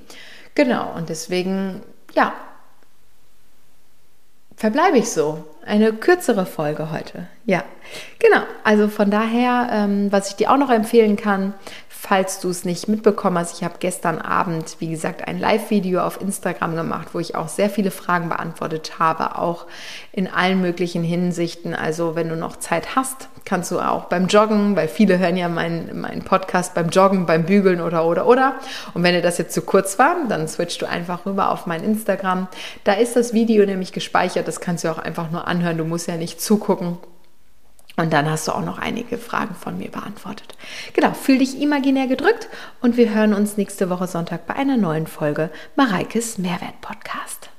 Genau, 0.55 0.91
und 0.95 1.09
deswegen, 1.09 1.81
ja, 2.13 2.33
verbleibe 4.57 4.97
ich 4.97 5.11
so. 5.11 5.45
Eine 5.65 5.93
kürzere 5.93 6.45
Folge 6.45 6.91
heute. 6.91 7.27
Ja, 7.45 7.63
genau. 8.19 8.41
Also 8.63 8.87
von 8.87 9.11
daher, 9.11 9.69
ähm, 9.71 10.11
was 10.11 10.29
ich 10.29 10.35
dir 10.35 10.51
auch 10.51 10.57
noch 10.57 10.71
empfehlen 10.71 11.17
kann, 11.17 11.53
falls 12.01 12.39
du 12.39 12.49
es 12.49 12.65
nicht 12.65 12.87
mitbekommen 12.87 13.37
hast, 13.37 13.57
ich 13.57 13.63
habe 13.63 13.75
gestern 13.79 14.17
Abend, 14.17 14.77
wie 14.79 14.89
gesagt, 14.89 15.27
ein 15.27 15.37
Live-Video 15.37 16.01
auf 16.01 16.19
Instagram 16.19 16.75
gemacht, 16.75 17.09
wo 17.13 17.19
ich 17.19 17.35
auch 17.35 17.47
sehr 17.47 17.69
viele 17.69 17.91
Fragen 17.91 18.27
beantwortet 18.27 18.93
habe, 18.97 19.37
auch 19.37 19.67
in 20.11 20.27
allen 20.27 20.61
möglichen 20.61 21.03
Hinsichten. 21.03 21.75
Also 21.75 22.15
wenn 22.15 22.27
du 22.27 22.35
noch 22.35 22.57
Zeit 22.57 22.95
hast, 22.95 23.29
kannst 23.45 23.69
du 23.69 23.79
auch 23.79 24.05
beim 24.05 24.27
Joggen, 24.27 24.75
weil 24.75 24.87
viele 24.87 25.19
hören 25.19 25.37
ja 25.37 25.47
meinen 25.47 26.01
mein 26.01 26.23
Podcast 26.23 26.73
beim 26.73 26.89
Joggen, 26.89 27.25
beim 27.27 27.45
Bügeln 27.45 27.81
oder 27.81 28.05
oder 28.05 28.25
oder. 28.25 28.55
Und 28.93 29.03
wenn 29.03 29.13
dir 29.13 29.21
das 29.21 29.37
jetzt 29.37 29.53
zu 29.53 29.61
kurz 29.61 29.99
war, 29.99 30.15
dann 30.27 30.47
switchst 30.47 30.81
du 30.81 30.87
einfach 30.87 31.25
rüber 31.25 31.51
auf 31.51 31.67
mein 31.67 31.83
Instagram. 31.83 32.47
Da 32.83 32.93
ist 32.93 33.15
das 33.15 33.33
Video 33.33 33.65
nämlich 33.65 33.93
gespeichert. 33.93 34.47
Das 34.47 34.59
kannst 34.59 34.83
du 34.83 34.91
auch 34.91 34.97
einfach 34.99 35.29
nur 35.31 35.47
anhören. 35.51 35.77
Du 35.77 35.85
musst 35.85 36.07
ja 36.07 36.17
nicht 36.17 36.41
zugucken. 36.41 36.97
Und 37.97 38.13
dann 38.13 38.29
hast 38.29 38.47
du 38.47 38.53
auch 38.53 38.63
noch 38.63 38.79
einige 38.79 39.17
Fragen 39.17 39.53
von 39.53 39.77
mir 39.77 39.91
beantwortet. 39.91 40.55
Genau, 40.93 41.13
fühl 41.13 41.39
dich 41.39 41.61
imaginär 41.61 42.07
gedrückt 42.07 42.47
und 42.81 42.97
wir 42.97 43.13
hören 43.13 43.33
uns 43.33 43.57
nächste 43.57 43.89
Woche 43.89 44.07
Sonntag 44.07 44.47
bei 44.47 44.55
einer 44.55 44.77
neuen 44.77 45.07
Folge 45.07 45.51
Mareikes 45.75 46.37
Mehrwert 46.37 46.79
Podcast. 46.81 47.49